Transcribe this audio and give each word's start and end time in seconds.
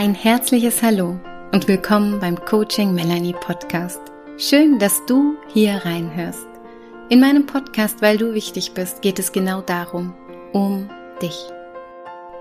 Ein 0.00 0.14
herzliches 0.14 0.82
Hallo 0.82 1.20
und 1.52 1.68
willkommen 1.68 2.20
beim 2.20 2.42
Coaching 2.46 2.94
Melanie 2.94 3.34
Podcast. 3.34 4.00
Schön, 4.38 4.78
dass 4.78 5.04
du 5.04 5.36
hier 5.52 5.74
reinhörst. 5.84 6.46
In 7.10 7.20
meinem 7.20 7.44
Podcast, 7.44 8.00
weil 8.00 8.16
du 8.16 8.32
wichtig 8.32 8.72
bist, 8.72 9.02
geht 9.02 9.18
es 9.18 9.30
genau 9.30 9.60
darum, 9.60 10.14
um 10.54 10.88
dich. 11.20 11.38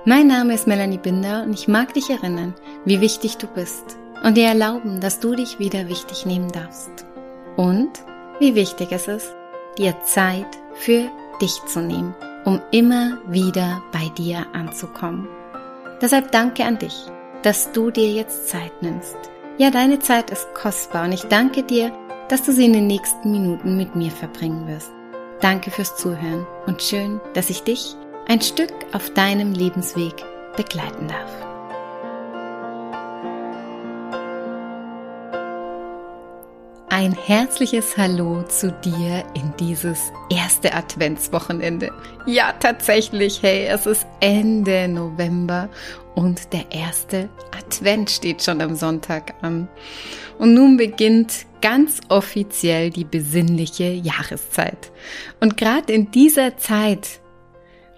Mein 0.05 0.27
Name 0.27 0.53
ist 0.53 0.67
Melanie 0.67 0.99
Binder 0.99 1.43
und 1.43 1.51
ich 1.51 1.67
mag 1.67 1.93
dich 1.93 2.09
erinnern, 2.09 2.55
wie 2.85 3.01
wichtig 3.01 3.35
du 3.35 3.47
bist 3.47 3.97
und 4.23 4.37
dir 4.37 4.47
erlauben, 4.47 5.01
dass 5.01 5.19
du 5.19 5.35
dich 5.35 5.59
wieder 5.59 5.89
wichtig 5.89 6.25
nehmen 6.25 6.53
darfst. 6.53 7.05
Und 7.57 7.91
wie 8.39 8.55
wichtig 8.55 8.93
es 8.93 9.09
ist, 9.09 9.35
dir 9.77 9.95
Zeit 10.05 10.47
für 10.75 11.11
dich 11.41 11.61
zu 11.67 11.81
nehmen, 11.81 12.15
um 12.45 12.61
immer 12.71 13.17
wieder 13.27 13.83
bei 13.91 14.07
dir 14.17 14.47
anzukommen. 14.53 15.27
Deshalb 16.01 16.31
danke 16.31 16.63
an 16.63 16.79
dich 16.79 17.11
dass 17.43 17.71
du 17.71 17.91
dir 17.91 18.11
jetzt 18.11 18.49
Zeit 18.49 18.81
nimmst. 18.81 19.17
Ja, 19.57 19.71
deine 19.71 19.99
Zeit 19.99 20.29
ist 20.29 20.53
kostbar 20.53 21.05
und 21.05 21.11
ich 21.11 21.23
danke 21.23 21.63
dir, 21.63 21.91
dass 22.29 22.43
du 22.43 22.51
sie 22.51 22.65
in 22.65 22.73
den 22.73 22.87
nächsten 22.87 23.31
Minuten 23.31 23.75
mit 23.75 23.95
mir 23.95 24.11
verbringen 24.11 24.67
wirst. 24.67 24.91
Danke 25.41 25.71
fürs 25.71 25.95
Zuhören 25.95 26.45
und 26.65 26.81
schön, 26.81 27.19
dass 27.33 27.49
ich 27.49 27.63
dich 27.63 27.95
ein 28.27 28.41
Stück 28.41 28.73
auf 28.93 29.09
deinem 29.13 29.53
Lebensweg 29.53 30.13
begleiten 30.55 31.07
darf. 31.07 31.48
Ein 36.99 37.13
herzliches 37.13 37.95
Hallo 37.95 38.43
zu 38.43 38.73
dir 38.73 39.23
in 39.33 39.53
dieses 39.57 40.11
erste 40.29 40.73
Adventswochenende. 40.73 41.93
Ja, 42.25 42.51
tatsächlich, 42.51 43.41
hey, 43.41 43.67
es 43.67 43.85
ist 43.85 44.05
Ende 44.19 44.85
November 44.89 45.69
und 46.15 46.51
der 46.51 46.69
erste 46.73 47.29
Advent 47.57 48.09
steht 48.09 48.43
schon 48.43 48.59
am 48.59 48.75
Sonntag 48.75 49.33
an. 49.41 49.69
Und 50.39 50.53
nun 50.53 50.75
beginnt 50.75 51.45
ganz 51.61 52.01
offiziell 52.09 52.89
die 52.89 53.05
besinnliche 53.05 53.91
Jahreszeit. 53.91 54.91
Und 55.39 55.55
gerade 55.55 55.93
in 55.93 56.11
dieser 56.11 56.57
Zeit, 56.57 57.21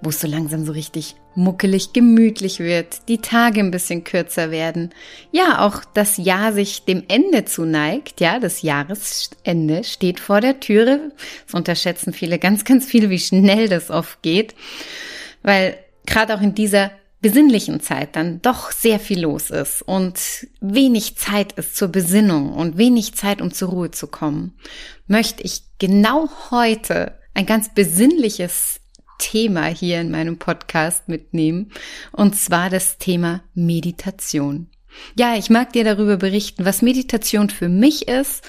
wo 0.04 0.10
es 0.10 0.20
so 0.20 0.28
langsam 0.28 0.64
so 0.64 0.74
richtig 0.74 1.16
muckelig 1.36 1.94
gemütlich 1.94 2.60
wird, 2.60 3.08
die 3.08 3.20
Tage 3.20 3.62
ein 3.62 3.72
bisschen 3.72 4.04
kürzer 4.04 4.52
werden, 4.52 4.92
ja, 5.32 5.66
auch 5.66 5.84
das 5.94 6.18
Jahr 6.18 6.54
sich 6.54 6.84
dem 6.86 7.04
Ende 7.08 7.46
zuneigt, 7.46 8.20
ja, 8.20 8.40
das 8.40 8.62
Jahresende 8.62 9.84
steht 9.84 10.20
vor 10.20 10.42
der 10.42 10.60
Türe. 10.60 11.12
Das 11.46 11.54
unterschätzen 11.54 12.14
viele 12.14 12.40
ganz, 12.40 12.66
ganz 12.66 12.86
viele, 12.86 13.10
wie 13.10 13.20
schnell 13.20 13.70
das 13.70 13.90
oft 13.90 14.22
geht, 14.22 14.56
weil 15.44 15.78
gerade 16.06 16.36
auch 16.36 16.42
in 16.42 16.56
dieser 16.56 16.92
besinnlichen 17.22 17.82
Zeit 17.82 18.16
dann 18.16 18.42
doch 18.42 18.72
sehr 18.72 19.00
viel 19.00 19.22
los 19.22 19.52
ist 19.52 19.84
und 19.84 20.48
wenig 20.60 21.18
Zeit 21.18 21.54
ist 21.54 21.76
zur 21.76 21.90
Besinnung 21.90 22.52
und 22.54 22.78
wenig 22.78 23.14
Zeit, 23.14 23.42
um 23.42 23.54
zur 23.54 23.70
Ruhe 23.70 23.92
zu 23.92 24.08
kommen, 24.08 24.58
möchte 25.08 25.44
ich 25.44 25.62
genau 25.78 26.30
heute 26.50 27.20
ein 27.34 27.46
ganz 27.46 27.74
besinnliches 27.74 28.81
Thema 29.22 29.68
hier 29.68 30.02
in 30.02 30.12
meinem 30.12 30.38
Podcast 30.38 31.08
mitnehmen, 31.08 31.72
und 32.12 32.36
zwar 32.36 32.70
das 32.70 32.98
Thema 32.98 33.44
Meditation. 33.54 34.68
Ja, 35.18 35.38
ich 35.38 35.50
mag 35.50 35.72
dir 35.72 35.86
darüber 35.86 36.18
berichten, 36.18 36.66
was 36.66 36.82
Meditation 36.82 37.50
für 37.50 37.70
mich 37.70 38.08
ist, 38.08 38.44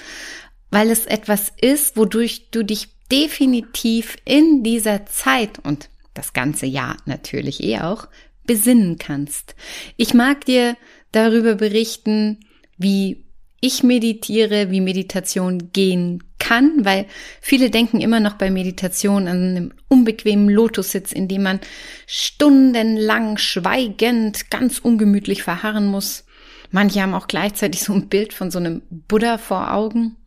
weil 0.71 0.89
es 0.89 1.05
etwas 1.05 1.53
ist, 1.61 1.95
wodurch 1.95 2.49
du 2.49 2.63
dich 2.63 2.89
definitiv 3.11 4.17
in 4.25 4.63
dieser 4.63 5.05
Zeit 5.05 5.59
und 5.63 5.89
das 6.15 6.33
ganze 6.33 6.65
Jahr 6.65 6.97
natürlich 7.05 7.63
eh 7.63 7.79
auch 7.79 8.07
besinnen 8.45 8.97
kannst. 8.97 9.55
Ich 9.95 10.13
mag 10.13 10.45
dir 10.45 10.75
darüber 11.11 11.55
berichten, 11.55 12.39
wie 12.77 13.23
ich 13.63 13.81
meditiere, 13.81 14.71
wie 14.71 14.81
Meditation 14.81 15.71
gehen 15.71 16.21
kann, 16.37 16.83
weil 16.83 17.05
viele 17.39 17.69
denken 17.69 18.01
immer 18.01 18.19
noch 18.19 18.33
bei 18.33 18.51
Meditation 18.51 19.29
an 19.29 19.37
einem 19.37 19.73
unbequemen 19.87 20.49
Lotussitz, 20.49 21.13
in 21.13 21.29
dem 21.29 21.43
man 21.43 21.61
stundenlang 22.05 23.37
schweigend, 23.37 24.51
ganz 24.51 24.79
ungemütlich 24.79 25.43
verharren 25.43 25.87
muss. 25.87 26.25
Manche 26.71 27.01
haben 27.01 27.13
auch 27.13 27.27
gleichzeitig 27.27 27.83
so 27.83 27.93
ein 27.93 28.09
Bild 28.09 28.33
von 28.33 28.51
so 28.51 28.59
einem 28.59 28.81
Buddha 28.89 29.37
vor 29.37 29.73
Augen 29.73 30.17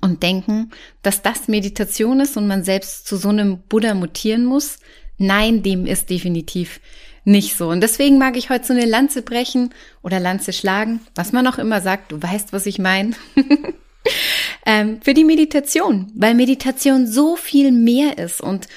und 0.00 0.22
denken, 0.22 0.70
dass 1.02 1.20
das 1.20 1.48
Meditation 1.48 2.20
ist 2.20 2.38
und 2.38 2.46
man 2.46 2.64
selbst 2.64 3.06
zu 3.06 3.16
so 3.18 3.28
einem 3.28 3.58
Buddha 3.68 3.92
mutieren 3.92 4.46
muss. 4.46 4.78
Nein, 5.18 5.62
dem 5.62 5.84
ist 5.84 6.08
definitiv 6.08 6.80
nicht 7.24 7.56
so. 7.56 7.68
Und 7.68 7.80
deswegen 7.80 8.18
mag 8.18 8.36
ich 8.36 8.50
heute 8.50 8.66
so 8.66 8.72
eine 8.72 8.86
Lanze 8.86 9.22
brechen 9.22 9.74
oder 10.02 10.20
Lanze 10.20 10.52
schlagen, 10.52 11.00
was 11.14 11.32
man 11.32 11.46
auch 11.46 11.58
immer 11.58 11.80
sagt. 11.80 12.12
Du 12.12 12.22
weißt, 12.22 12.52
was 12.52 12.66
ich 12.66 12.78
meine. 12.78 13.12
ähm, 14.66 15.00
für 15.02 15.14
die 15.14 15.24
Meditation, 15.24 16.10
weil 16.14 16.34
Meditation 16.34 17.06
so 17.06 17.36
viel 17.36 17.72
mehr 17.72 18.18
ist 18.18 18.40
und 18.40 18.68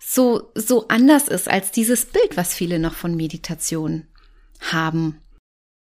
so, 0.00 0.50
so 0.54 0.88
anders 0.88 1.28
ist 1.28 1.48
als 1.48 1.70
dieses 1.70 2.06
Bild, 2.06 2.36
was 2.36 2.54
viele 2.54 2.78
noch 2.78 2.94
von 2.94 3.16
Meditation 3.16 4.06
haben. 4.60 5.20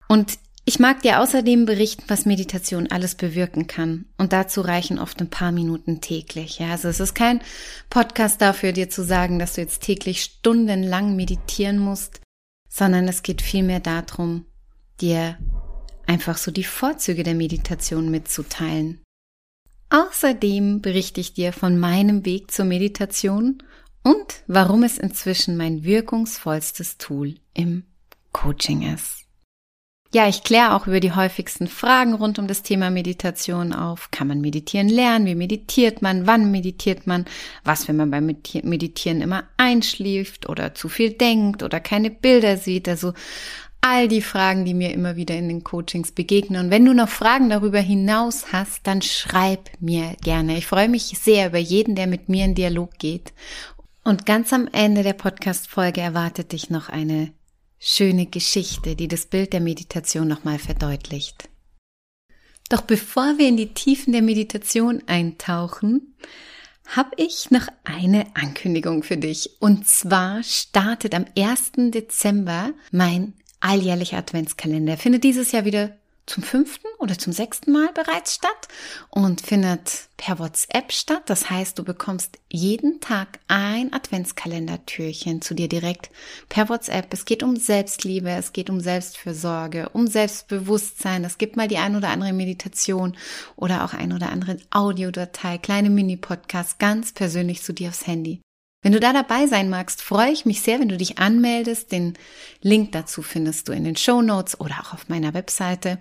Und 0.08 0.40
ich 0.68 0.80
mag 0.80 1.02
dir 1.02 1.22
außerdem 1.22 1.66
berichten, 1.66 2.04
was 2.10 2.26
Meditation 2.26 2.88
alles 2.92 3.16
bewirken 3.16 3.68
kann. 3.68 4.04
Und 4.18 4.34
dazu 4.34 4.60
reichen 4.60 5.00
oft 5.00 5.22
ein 5.22 5.30
paar 5.30 5.54
Minuten 5.54 6.02
täglich. 6.02 6.60
Ja, 6.60 6.72
also 6.72 6.90
es 6.90 7.00
ist 7.00 7.16
kein 7.16 7.40
Podcast 7.90 8.42
dafür, 8.42 8.74
dir 8.74 8.90
zu 8.90 9.06
sagen, 9.06 9.40
dass 9.40 9.54
du 9.54 9.62
jetzt 9.62 9.82
täglich 9.82 10.22
stundenlang 10.24 11.16
meditieren 11.16 11.80
musst, 11.80 12.20
sondern 12.68 13.08
es 13.08 13.24
geht 13.24 13.42
vielmehr 13.42 13.80
darum, 13.80 14.46
dir 15.00 15.38
einfach 16.06 16.36
so 16.38 16.52
die 16.52 16.66
Vorzüge 16.66 17.24
der 17.24 17.36
Meditation 17.36 18.12
mitzuteilen. 18.12 19.02
Außerdem 19.90 20.82
berichte 20.82 21.22
ich 21.22 21.34
dir 21.34 21.54
von 21.54 21.80
meinem 21.80 22.26
Weg 22.26 22.52
zur 22.52 22.66
Meditation 22.66 23.64
und 24.04 24.44
warum 24.48 24.84
es 24.84 24.98
inzwischen 24.98 25.56
mein 25.56 25.86
wirkungsvollstes 25.86 26.98
Tool 26.98 27.36
im 27.54 27.86
Coaching 28.34 28.94
ist. 28.94 29.27
Ja, 30.18 30.28
ich 30.28 30.42
kläre 30.42 30.74
auch 30.74 30.88
über 30.88 31.00
die 31.00 31.12
häufigsten 31.12 31.68
Fragen 31.68 32.16
rund 32.16 32.40
um 32.40 32.48
das 32.48 32.64
Thema 32.64 32.90
Meditation 32.90 33.72
auf. 33.72 34.10
Kann 34.10 34.28
man 34.28 34.42
meditieren 34.42 34.90
lernen? 34.90 35.28
Wie 35.28 35.36
meditiert 35.36 36.02
man? 36.02 36.26
Wann 36.26 36.50
meditiert 36.50 37.06
man? 37.06 37.26
Was, 37.64 37.88
wenn 37.88 37.98
man 37.98 38.10
beim 38.10 38.26
Meditieren 38.26 39.22
immer 39.22 39.44
einschläft 39.58 40.50
oder 40.50 40.74
zu 40.74 40.90
viel 40.90 41.12
denkt 41.12 41.62
oder 41.62 41.80
keine 41.80 42.10
Bilder 42.10 42.58
sieht? 42.58 42.90
Also 42.90 43.14
all 43.82 44.08
die 44.08 44.24
Fragen, 44.24 44.66
die 44.66 44.74
mir 44.74 44.92
immer 44.92 45.18
wieder 45.18 45.36
in 45.36 45.50
den 45.50 45.64
Coachings 45.64 46.12
begegnen. 46.12 46.66
Und 46.66 46.72
wenn 46.72 46.86
du 46.86 46.96
noch 46.96 47.10
Fragen 47.10 47.52
darüber 47.52 47.80
hinaus 47.80 48.52
hast, 48.52 48.88
dann 48.88 49.04
schreib 49.04 49.70
mir 49.80 50.16
gerne. 50.24 50.58
Ich 50.58 50.66
freue 50.66 50.90
mich 50.90 51.04
sehr 51.22 51.50
über 51.50 51.60
jeden, 51.60 51.94
der 51.94 52.08
mit 52.08 52.28
mir 52.28 52.44
in 52.44 52.56
Dialog 52.56 52.98
geht. 52.98 53.34
Und 54.04 54.26
ganz 54.26 54.52
am 54.52 54.68
Ende 54.72 55.04
der 55.04 55.14
Podcast-Folge 55.14 56.02
erwartet 56.02 56.54
dich 56.54 56.72
noch 56.72 56.90
eine 56.90 57.37
schöne 57.80 58.26
Geschichte, 58.26 58.96
die 58.96 59.08
das 59.08 59.26
Bild 59.26 59.54
der 59.54 59.62
Meditation 59.62 60.28
nochmal 60.28 60.60
verdeutlicht. 60.60 61.50
Doch 62.70 62.82
bevor 62.82 63.38
wir 63.38 63.48
in 63.48 63.58
die 63.58 63.74
Tiefen 63.74 64.14
der 64.14 64.22
Meditation 64.22 65.02
eintauchen, 65.08 66.16
habe 66.86 67.12
ich 67.18 67.52
noch 67.52 67.68
eine 67.84 68.26
Ankündigung 68.36 69.04
für 69.04 69.18
dich. 69.18 69.62
Und 69.62 69.88
zwar 69.88 70.44
startet 70.44 71.14
am 71.14 71.26
1. 71.38 71.92
Dezember 71.92 72.74
mein 72.92 73.34
alljährlicher 73.60 74.18
Adventskalender. 74.18 74.94
Er 74.94 74.98
findet 74.98 75.24
dieses 75.24 75.52
Jahr 75.52 75.66
wieder 75.66 75.98
zum 76.28 76.44
fünften 76.44 76.88
oder 77.00 77.18
zum 77.18 77.34
sechsten 77.34 77.72
Mal 77.72 77.92
bereits 77.94 78.36
statt 78.36 78.68
und 79.10 79.42
findet 79.42 80.10
per 80.18 80.40
WhatsApp 80.40 80.92
statt. 80.92 81.24
Das 81.28 81.50
heißt, 81.50 81.80
du 81.80 81.84
bekommst 81.84 82.38
jeden 82.50 83.00
Tag 83.00 83.40
ein 83.48 83.94
Adventskalendertürchen 83.94 85.42
zu 85.42 85.56
dir 85.56 85.70
direkt 85.70 86.12
per 86.50 86.70
WhatsApp. 86.70 87.12
Es 87.14 87.26
geht 87.26 87.44
um 87.44 87.56
Selbstliebe, 87.56 88.30
es 88.30 88.52
geht 88.52 88.70
um 88.70 88.80
Selbstfürsorge, 88.80 89.90
um 89.94 90.08
Selbstbewusstsein. 90.08 91.24
Es 91.24 91.38
gibt 91.38 91.56
mal 91.56 91.68
die 91.68 91.78
ein 91.78 91.96
oder 91.96 92.10
andere 92.10 92.34
Meditation 92.34 93.16
oder 93.56 93.86
auch 93.86 93.94
ein 93.94 94.12
oder 94.12 94.30
andere 94.30 94.58
Audiodatei, 94.70 95.58
kleine 95.58 95.90
Mini-Podcasts 95.90 96.78
ganz 96.78 97.14
persönlich 97.14 97.64
zu 97.64 97.74
dir 97.74 97.90
aufs 97.90 98.06
Handy. 98.06 98.42
Wenn 98.88 98.94
du 98.94 99.02
da 99.02 99.12
dabei 99.12 99.48
sein 99.48 99.70
magst, 99.70 100.02
freue 100.02 100.32
ich 100.32 100.46
mich 100.46 100.62
sehr, 100.62 100.80
wenn 100.80 100.88
du 100.88 100.96
dich 100.96 101.20
anmeldest. 101.20 101.92
Den 101.92 102.14
Link 102.62 102.94
dazu 102.94 103.22
findest 103.22 103.68
du 103.68 103.74
in 103.74 103.84
den 103.84 103.98
Show 103.98 104.22
Notes 104.22 104.62
oder 104.62 104.76
auch 104.80 104.94
auf 104.94 105.10
meiner 105.10 105.34
Webseite. 105.34 106.00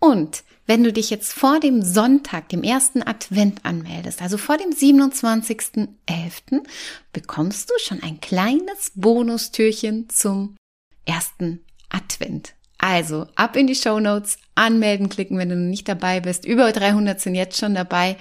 Und 0.00 0.42
wenn 0.66 0.82
du 0.82 0.92
dich 0.92 1.08
jetzt 1.10 1.32
vor 1.32 1.60
dem 1.60 1.82
Sonntag, 1.82 2.48
dem 2.48 2.64
ersten 2.64 3.04
Advent 3.04 3.64
anmeldest, 3.64 4.22
also 4.22 4.38
vor 4.38 4.58
dem 4.58 4.70
27.11., 4.70 6.66
bekommst 7.12 7.70
du 7.70 7.74
schon 7.78 8.02
ein 8.02 8.20
kleines 8.20 8.90
Bonustürchen 8.96 10.08
zum 10.08 10.56
ersten 11.04 11.64
Advent. 11.90 12.54
Also 12.82 13.26
ab 13.34 13.56
in 13.56 13.66
die 13.66 13.74
Show 13.74 14.00
Notes, 14.00 14.38
anmelden 14.54 15.10
klicken, 15.10 15.36
wenn 15.36 15.50
du 15.50 15.56
noch 15.56 15.68
nicht 15.68 15.86
dabei 15.86 16.20
bist. 16.20 16.46
Über 16.46 16.72
300 16.72 17.20
sind 17.20 17.34
jetzt 17.34 17.58
schon 17.58 17.74
dabei 17.74 18.16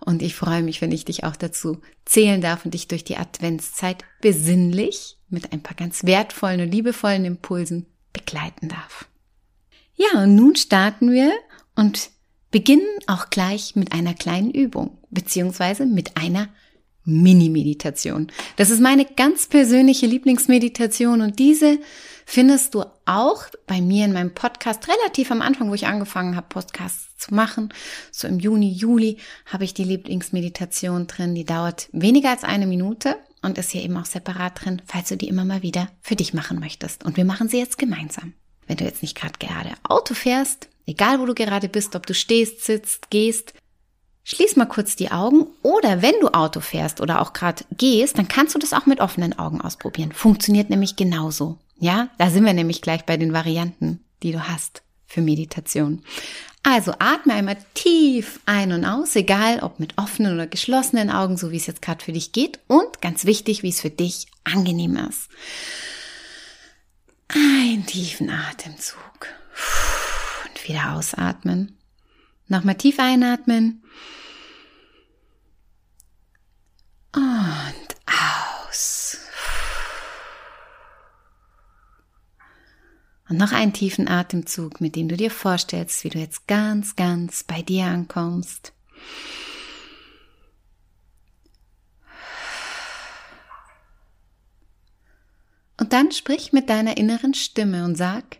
und 0.00 0.22
ich 0.22 0.34
freue 0.34 0.62
mich, 0.62 0.80
wenn 0.80 0.92
ich 0.92 1.04
dich 1.04 1.24
auch 1.24 1.36
dazu 1.36 1.82
zählen 2.06 2.40
darf 2.40 2.64
und 2.64 2.72
dich 2.72 2.88
durch 2.88 3.04
die 3.04 3.18
Adventszeit 3.18 4.04
besinnlich 4.22 5.18
mit 5.28 5.52
ein 5.52 5.62
paar 5.62 5.76
ganz 5.76 6.04
wertvollen 6.04 6.62
und 6.62 6.72
liebevollen 6.72 7.26
Impulsen 7.26 7.84
begleiten 8.14 8.68
darf. 8.68 9.06
Ja, 9.94 10.22
und 10.22 10.34
nun 10.34 10.56
starten 10.56 11.12
wir 11.12 11.30
und 11.76 12.08
beginnen 12.50 12.88
auch 13.08 13.28
gleich 13.28 13.76
mit 13.76 13.92
einer 13.92 14.14
kleinen 14.14 14.50
Übung, 14.50 14.96
beziehungsweise 15.10 15.84
mit 15.84 16.16
einer 16.16 16.48
Mini-Meditation. 17.04 18.28
Das 18.56 18.70
ist 18.70 18.80
meine 18.80 19.04
ganz 19.04 19.48
persönliche 19.48 20.06
Lieblingsmeditation 20.06 21.20
und 21.20 21.38
diese 21.38 21.78
findest 22.30 22.74
du 22.74 22.84
auch 23.06 23.44
bei 23.66 23.80
mir 23.80 24.04
in 24.04 24.12
meinem 24.12 24.34
Podcast 24.34 24.86
relativ 24.86 25.30
am 25.30 25.40
Anfang, 25.40 25.70
wo 25.70 25.74
ich 25.74 25.86
angefangen 25.86 26.36
habe, 26.36 26.46
Podcasts 26.50 27.16
zu 27.16 27.34
machen. 27.34 27.72
So 28.12 28.28
im 28.28 28.38
Juni, 28.38 28.70
Juli 28.70 29.16
habe 29.46 29.64
ich 29.64 29.72
die 29.72 29.84
Lieblingsmeditation 29.84 31.06
drin. 31.06 31.34
Die 31.34 31.46
dauert 31.46 31.88
weniger 31.92 32.28
als 32.28 32.44
eine 32.44 32.66
Minute 32.66 33.16
und 33.40 33.56
ist 33.56 33.70
hier 33.70 33.82
eben 33.82 33.96
auch 33.96 34.04
separat 34.04 34.62
drin, 34.62 34.82
falls 34.84 35.08
du 35.08 35.16
die 35.16 35.28
immer 35.28 35.46
mal 35.46 35.62
wieder 35.62 35.88
für 36.02 36.16
dich 36.16 36.34
machen 36.34 36.60
möchtest. 36.60 37.02
Und 37.02 37.16
wir 37.16 37.24
machen 37.24 37.48
sie 37.48 37.58
jetzt 37.58 37.78
gemeinsam. 37.78 38.34
Wenn 38.66 38.76
du 38.76 38.84
jetzt 38.84 39.00
nicht 39.00 39.16
gerade 39.16 39.38
gerade 39.38 39.70
Auto 39.82 40.12
fährst, 40.12 40.68
egal 40.84 41.20
wo 41.20 41.24
du 41.24 41.32
gerade 41.32 41.70
bist, 41.70 41.96
ob 41.96 42.06
du 42.06 42.12
stehst, 42.12 42.62
sitzt, 42.62 43.08
gehst, 43.08 43.54
Schließ 44.30 44.56
mal 44.56 44.66
kurz 44.66 44.94
die 44.94 45.10
Augen 45.10 45.46
oder 45.62 46.02
wenn 46.02 46.12
du 46.20 46.28
Auto 46.28 46.60
fährst 46.60 47.00
oder 47.00 47.22
auch 47.22 47.32
gerade 47.32 47.64
gehst, 47.78 48.18
dann 48.18 48.28
kannst 48.28 48.54
du 48.54 48.58
das 48.58 48.74
auch 48.74 48.84
mit 48.84 49.00
offenen 49.00 49.38
Augen 49.38 49.62
ausprobieren. 49.62 50.12
Funktioniert 50.12 50.68
nämlich 50.68 50.96
genauso. 50.96 51.56
Ja, 51.78 52.10
da 52.18 52.28
sind 52.28 52.44
wir 52.44 52.52
nämlich 52.52 52.82
gleich 52.82 53.06
bei 53.06 53.16
den 53.16 53.32
Varianten, 53.32 54.04
die 54.22 54.32
du 54.32 54.46
hast 54.46 54.82
für 55.06 55.22
Meditation. 55.22 56.02
Also 56.62 56.92
atme 56.98 57.32
einmal 57.32 57.56
tief 57.72 58.40
ein 58.44 58.72
und 58.72 58.84
aus, 58.84 59.16
egal 59.16 59.60
ob 59.60 59.80
mit 59.80 59.96
offenen 59.96 60.34
oder 60.34 60.46
geschlossenen 60.46 61.08
Augen, 61.08 61.38
so 61.38 61.50
wie 61.50 61.56
es 61.56 61.66
jetzt 61.66 61.80
gerade 61.80 62.04
für 62.04 62.12
dich 62.12 62.32
geht 62.32 62.60
und 62.66 63.00
ganz 63.00 63.24
wichtig, 63.24 63.62
wie 63.62 63.70
es 63.70 63.80
für 63.80 63.88
dich 63.88 64.26
angenehm 64.44 64.98
ist. 65.08 65.30
Einen 67.28 67.86
tiefen 67.86 68.28
Atemzug 68.28 69.28
und 70.44 70.68
wieder 70.68 70.96
ausatmen. 70.96 71.78
Nochmal 72.46 72.74
tief 72.74 72.98
einatmen 72.98 73.82
und 77.14 77.96
aus. 78.06 79.18
Und 83.28 83.36
noch 83.36 83.52
einen 83.52 83.72
tiefen 83.72 84.08
Atemzug, 84.08 84.80
mit 84.80 84.96
dem 84.96 85.08
du 85.08 85.16
dir 85.16 85.30
vorstellst, 85.30 86.02
wie 86.04 86.08
du 86.08 86.18
jetzt 86.18 86.46
ganz, 86.46 86.96
ganz 86.96 87.44
bei 87.44 87.60
dir 87.62 87.84
ankommst. 87.84 88.72
Und 95.80 95.92
dann 95.92 96.10
sprich 96.10 96.52
mit 96.52 96.68
deiner 96.68 96.96
inneren 96.96 97.34
Stimme 97.34 97.84
und 97.84 97.96
sag, 97.96 98.38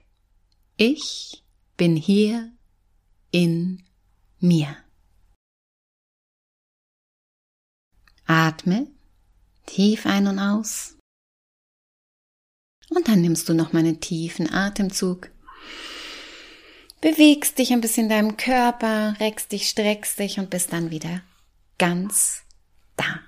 ich 0.76 1.44
bin 1.76 1.94
hier 1.94 2.50
in 3.30 3.84
mir. 4.40 4.76
Atme 8.28 8.86
tief 9.66 10.06
ein 10.06 10.26
und 10.26 10.38
aus. 10.38 10.96
Und 12.90 13.08
dann 13.08 13.20
nimmst 13.20 13.48
du 13.48 13.54
noch 13.54 13.72
mal 13.72 13.80
einen 13.80 14.00
tiefen 14.00 14.52
Atemzug. 14.52 15.30
Bewegst 17.00 17.58
dich 17.58 17.72
ein 17.72 17.80
bisschen 17.80 18.04
in 18.04 18.10
deinem 18.10 18.36
Körper, 18.36 19.14
reckst 19.20 19.52
dich, 19.52 19.68
streckst 19.68 20.18
dich 20.18 20.38
und 20.38 20.50
bist 20.50 20.72
dann 20.72 20.90
wieder 20.90 21.22
ganz 21.78 22.42
da. 22.96 23.20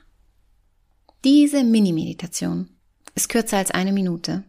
Diese 1.24 1.62
Mini-Meditation 1.62 2.68
ist 3.14 3.28
kürzer 3.28 3.58
als 3.58 3.70
eine 3.70 3.92
Minute. 3.92 4.44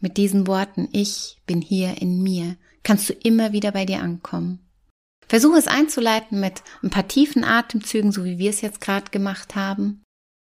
Mit 0.00 0.16
diesen 0.16 0.46
Worten, 0.46 0.88
ich 0.92 1.40
bin 1.46 1.60
hier 1.62 2.02
in 2.02 2.22
mir, 2.22 2.56
kannst 2.82 3.08
du 3.08 3.12
immer 3.12 3.52
wieder 3.52 3.72
bei 3.72 3.86
dir 3.86 4.00
ankommen. 4.00 4.58
Versuche 5.32 5.56
es 5.56 5.66
einzuleiten 5.66 6.40
mit 6.40 6.62
ein 6.82 6.90
paar 6.90 7.08
tiefen 7.08 7.42
Atemzügen, 7.42 8.12
so 8.12 8.22
wie 8.26 8.36
wir 8.36 8.50
es 8.50 8.60
jetzt 8.60 8.82
gerade 8.82 9.10
gemacht 9.10 9.54
haben, 9.54 10.02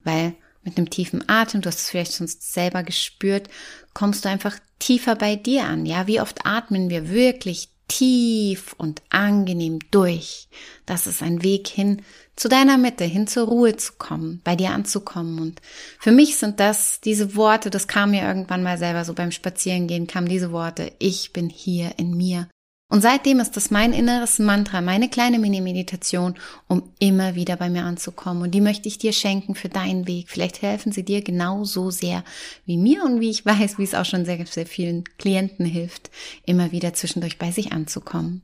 weil 0.03 0.33
mit 0.63 0.79
einem 0.79 0.89
tiefen 0.89 1.29
Atem, 1.29 1.61
du 1.61 1.67
hast 1.67 1.81
es 1.81 1.91
vielleicht 1.91 2.15
schon 2.15 2.25
selber 2.25 2.81
gespürt, 2.81 3.49
kommst 3.93 4.25
du 4.25 4.29
einfach 4.29 4.57
tiefer 4.79 5.15
bei 5.15 5.35
dir 5.35 5.65
an. 5.65 5.85
Ja, 5.85 6.07
wie 6.07 6.19
oft 6.19 6.47
atmen 6.47 6.89
wir 6.89 7.11
wirklich 7.11 7.69
tief 7.87 8.73
und 8.79 9.03
angenehm 9.09 9.77
durch? 9.91 10.47
Das 10.87 11.05
ist 11.05 11.21
ein 11.21 11.43
Weg 11.43 11.67
hin 11.67 12.01
zu 12.35 12.49
deiner 12.49 12.79
Mitte, 12.79 13.03
hin 13.03 13.27
zur 13.27 13.49
Ruhe 13.49 13.77
zu 13.77 13.93
kommen, 13.99 14.41
bei 14.43 14.55
dir 14.55 14.71
anzukommen. 14.71 15.39
Und 15.39 15.61
für 15.99 16.11
mich 16.11 16.37
sind 16.37 16.59
das 16.59 16.99
diese 16.99 17.35
Worte, 17.35 17.69
das 17.69 17.87
kam 17.87 18.09
mir 18.09 18.23
irgendwann 18.23 18.63
mal 18.63 18.79
selber 18.79 19.05
so 19.05 19.13
beim 19.13 19.29
Spazierengehen, 19.29 20.07
kamen 20.07 20.29
diese 20.29 20.51
Worte, 20.51 20.93
ich 20.97 21.31
bin 21.31 21.47
hier 21.47 21.91
in 21.99 22.17
mir 22.17 22.47
und 22.93 23.01
seitdem 23.01 23.39
ist 23.39 23.57
das 23.57 23.71
mein 23.71 23.91
inneres 23.91 24.37
Mantra, 24.37 24.79
meine 24.79 25.09
kleine 25.09 25.39
Mini-Meditation, 25.39 26.35
um 26.67 26.91
immer 26.99 27.33
wieder 27.33 27.55
bei 27.55 27.67
mir 27.67 27.85
anzukommen. 27.85 28.43
Und 28.43 28.51
die 28.51 28.61
möchte 28.61 28.87
ich 28.87 28.99
dir 28.99 29.13
schenken 29.13 29.55
für 29.55 29.67
deinen 29.67 30.05
Weg. 30.05 30.29
Vielleicht 30.29 30.61
helfen 30.61 30.91
sie 30.91 31.01
dir 31.01 31.23
genauso 31.23 31.89
sehr 31.89 32.23
wie 32.67 32.77
mir 32.77 33.03
und 33.03 33.19
wie 33.19 33.31
ich 33.31 33.43
weiß, 33.47 33.79
wie 33.79 33.83
es 33.83 33.95
auch 33.95 34.05
schon 34.05 34.25
sehr, 34.25 34.45
sehr 34.45 34.67
vielen 34.67 35.05
Klienten 35.17 35.65
hilft, 35.65 36.11
immer 36.45 36.71
wieder 36.71 36.93
zwischendurch 36.93 37.39
bei 37.39 37.49
sich 37.49 37.71
anzukommen. 37.71 38.43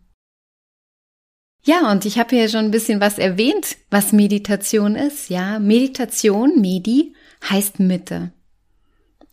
Ja, 1.63 1.91
und 1.91 2.05
ich 2.05 2.17
habe 2.17 2.35
hier 2.35 2.49
schon 2.49 2.65
ein 2.65 2.71
bisschen 2.71 3.01
was 3.01 3.19
erwähnt, 3.19 3.77
was 3.91 4.13
Meditation 4.13 4.95
ist. 4.95 5.29
Ja, 5.29 5.59
Meditation, 5.59 6.59
Medi, 6.59 7.13
heißt 7.47 7.79
Mitte. 7.79 8.31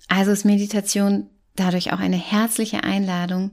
Also 0.08 0.32
ist 0.32 0.44
Meditation 0.44 1.30
dadurch 1.54 1.94
auch 1.94 2.00
eine 2.00 2.18
herzliche 2.18 2.84
Einladung, 2.84 3.52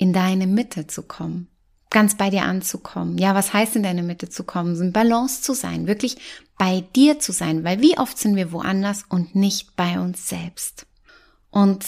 in 0.00 0.14
deine 0.14 0.46
Mitte 0.46 0.86
zu 0.86 1.02
kommen, 1.02 1.48
ganz 1.90 2.16
bei 2.16 2.30
dir 2.30 2.44
anzukommen. 2.44 3.18
Ja, 3.18 3.34
was 3.34 3.52
heißt 3.52 3.76
in 3.76 3.82
deine 3.82 4.02
Mitte 4.02 4.30
zu 4.30 4.44
kommen? 4.44 4.80
In 4.80 4.94
Balance 4.94 5.42
zu 5.42 5.52
sein, 5.52 5.86
wirklich 5.86 6.16
bei 6.56 6.84
dir 6.96 7.18
zu 7.18 7.32
sein, 7.32 7.64
weil 7.64 7.82
wie 7.82 7.98
oft 7.98 8.16
sind 8.16 8.34
wir 8.34 8.50
woanders 8.50 9.04
und 9.10 9.34
nicht 9.34 9.76
bei 9.76 10.00
uns 10.00 10.26
selbst. 10.26 10.86
Und 11.50 11.84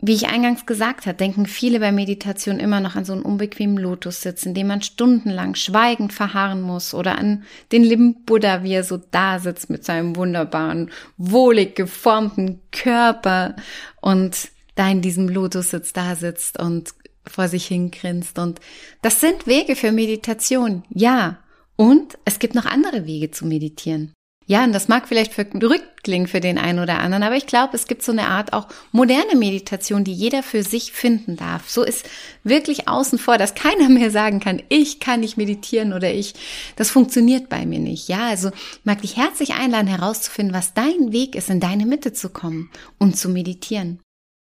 wie 0.00 0.14
ich 0.14 0.28
eingangs 0.28 0.64
gesagt 0.64 1.04
habe, 1.04 1.18
denken 1.18 1.44
viele 1.44 1.80
bei 1.80 1.92
Meditation 1.92 2.60
immer 2.60 2.80
noch 2.80 2.96
an 2.96 3.04
so 3.04 3.12
einen 3.12 3.22
unbequemen 3.22 3.76
Lotussitz, 3.76 4.46
in 4.46 4.54
dem 4.54 4.68
man 4.68 4.80
stundenlang 4.80 5.54
schweigend 5.54 6.14
verharren 6.14 6.62
muss 6.62 6.94
oder 6.94 7.18
an 7.18 7.42
den 7.72 7.82
lieben 7.82 8.24
Buddha, 8.24 8.62
wie 8.62 8.72
er 8.72 8.84
so 8.84 8.96
da 8.96 9.38
sitzt 9.38 9.68
mit 9.68 9.84
seinem 9.84 10.16
wunderbaren, 10.16 10.90
wohlig 11.18 11.74
geformten 11.74 12.60
Körper 12.70 13.56
und 14.00 14.48
da 14.76 14.88
in 14.88 15.02
diesem 15.02 15.28
Lotussitz 15.28 15.92
da 15.92 16.14
sitzt 16.14 16.58
und 16.58 16.94
vor 17.30 17.48
sich 17.48 17.66
hingrinst. 17.66 18.38
Und 18.38 18.60
das 19.02 19.20
sind 19.20 19.46
Wege 19.46 19.76
für 19.76 19.92
Meditation, 19.92 20.84
ja. 20.90 21.38
Und 21.76 22.18
es 22.24 22.38
gibt 22.38 22.54
noch 22.54 22.66
andere 22.66 23.06
Wege 23.06 23.30
zu 23.30 23.46
meditieren. 23.46 24.12
Ja, 24.50 24.64
und 24.64 24.72
das 24.72 24.88
mag 24.88 25.06
vielleicht 25.06 25.34
verrückt 25.34 26.02
klingen 26.02 26.26
für 26.26 26.40
den 26.40 26.56
einen 26.56 26.78
oder 26.78 27.00
anderen, 27.00 27.22
aber 27.22 27.36
ich 27.36 27.46
glaube, 27.46 27.76
es 27.76 27.86
gibt 27.86 28.02
so 28.02 28.12
eine 28.12 28.28
Art 28.28 28.54
auch 28.54 28.68
moderne 28.92 29.36
Meditation, 29.36 30.04
die 30.04 30.14
jeder 30.14 30.42
für 30.42 30.62
sich 30.62 30.92
finden 30.92 31.36
darf. 31.36 31.68
So 31.68 31.82
ist 31.82 32.08
wirklich 32.44 32.88
außen 32.88 33.18
vor, 33.18 33.36
dass 33.36 33.54
keiner 33.54 33.90
mehr 33.90 34.10
sagen 34.10 34.40
kann, 34.40 34.62
ich 34.70 35.00
kann 35.00 35.20
nicht 35.20 35.36
meditieren 35.36 35.92
oder 35.92 36.10
ich, 36.10 36.32
das 36.76 36.90
funktioniert 36.90 37.50
bei 37.50 37.66
mir 37.66 37.78
nicht. 37.78 38.08
Ja, 38.08 38.26
also 38.26 38.50
mag 38.84 39.02
dich 39.02 39.18
herzlich 39.18 39.52
einladen, 39.52 39.86
herauszufinden, 39.86 40.54
was 40.54 40.72
dein 40.72 41.12
Weg 41.12 41.34
ist, 41.34 41.50
in 41.50 41.60
deine 41.60 41.84
Mitte 41.84 42.14
zu 42.14 42.30
kommen 42.30 42.70
und 42.98 43.18
zu 43.18 43.28
meditieren. 43.28 44.00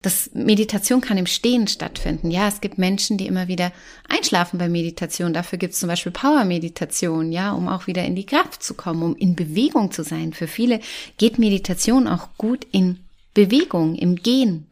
Das 0.02 0.30
Meditation 0.34 1.02
kann 1.02 1.18
im 1.18 1.26
Stehen 1.26 1.68
stattfinden. 1.68 2.30
Ja, 2.30 2.48
es 2.48 2.62
gibt 2.62 2.78
Menschen, 2.78 3.18
die 3.18 3.26
immer 3.26 3.48
wieder 3.48 3.72
einschlafen 4.08 4.60
bei 4.60 4.70
Meditation. 4.70 5.34
Dafür 5.34 5.58
gibt 5.58 5.74
es 5.74 5.80
zum 5.80 5.90
Beispiel 5.90 6.12
Power-Meditation, 6.12 7.32
ja, 7.32 7.54
um 7.54 7.68
auch 7.68 7.88
wieder 7.88 8.06
in 8.06 8.16
die 8.16 8.26
Kraft 8.26 8.62
zu 8.62 8.76
kommen, 8.76 9.02
um 9.02 9.16
in 9.16 9.36
Bewegung 9.36 9.92
zu 9.92 10.04
sein. 10.04 10.34
Für 10.34 10.48
viele 10.48 10.80
geht 11.18 11.40
Meditation 11.40 12.08
auch 12.08 12.30
gut 12.38 12.68
in 12.72 13.00
Bewegung, 13.34 13.96
im 13.96 14.16
Gehen. 14.18 14.68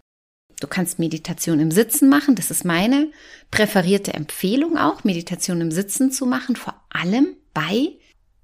Du 0.59 0.67
kannst 0.67 0.99
Meditation 0.99 1.59
im 1.59 1.71
Sitzen 1.71 2.09
machen. 2.09 2.35
Das 2.35 2.51
ist 2.51 2.63
meine 2.63 3.11
präferierte 3.49 4.13
Empfehlung 4.13 4.77
auch, 4.77 5.03
Meditation 5.03 5.61
im 5.61 5.71
Sitzen 5.71 6.11
zu 6.11 6.25
machen, 6.25 6.55
vor 6.55 6.75
allem 6.89 7.35
bei 7.53 7.93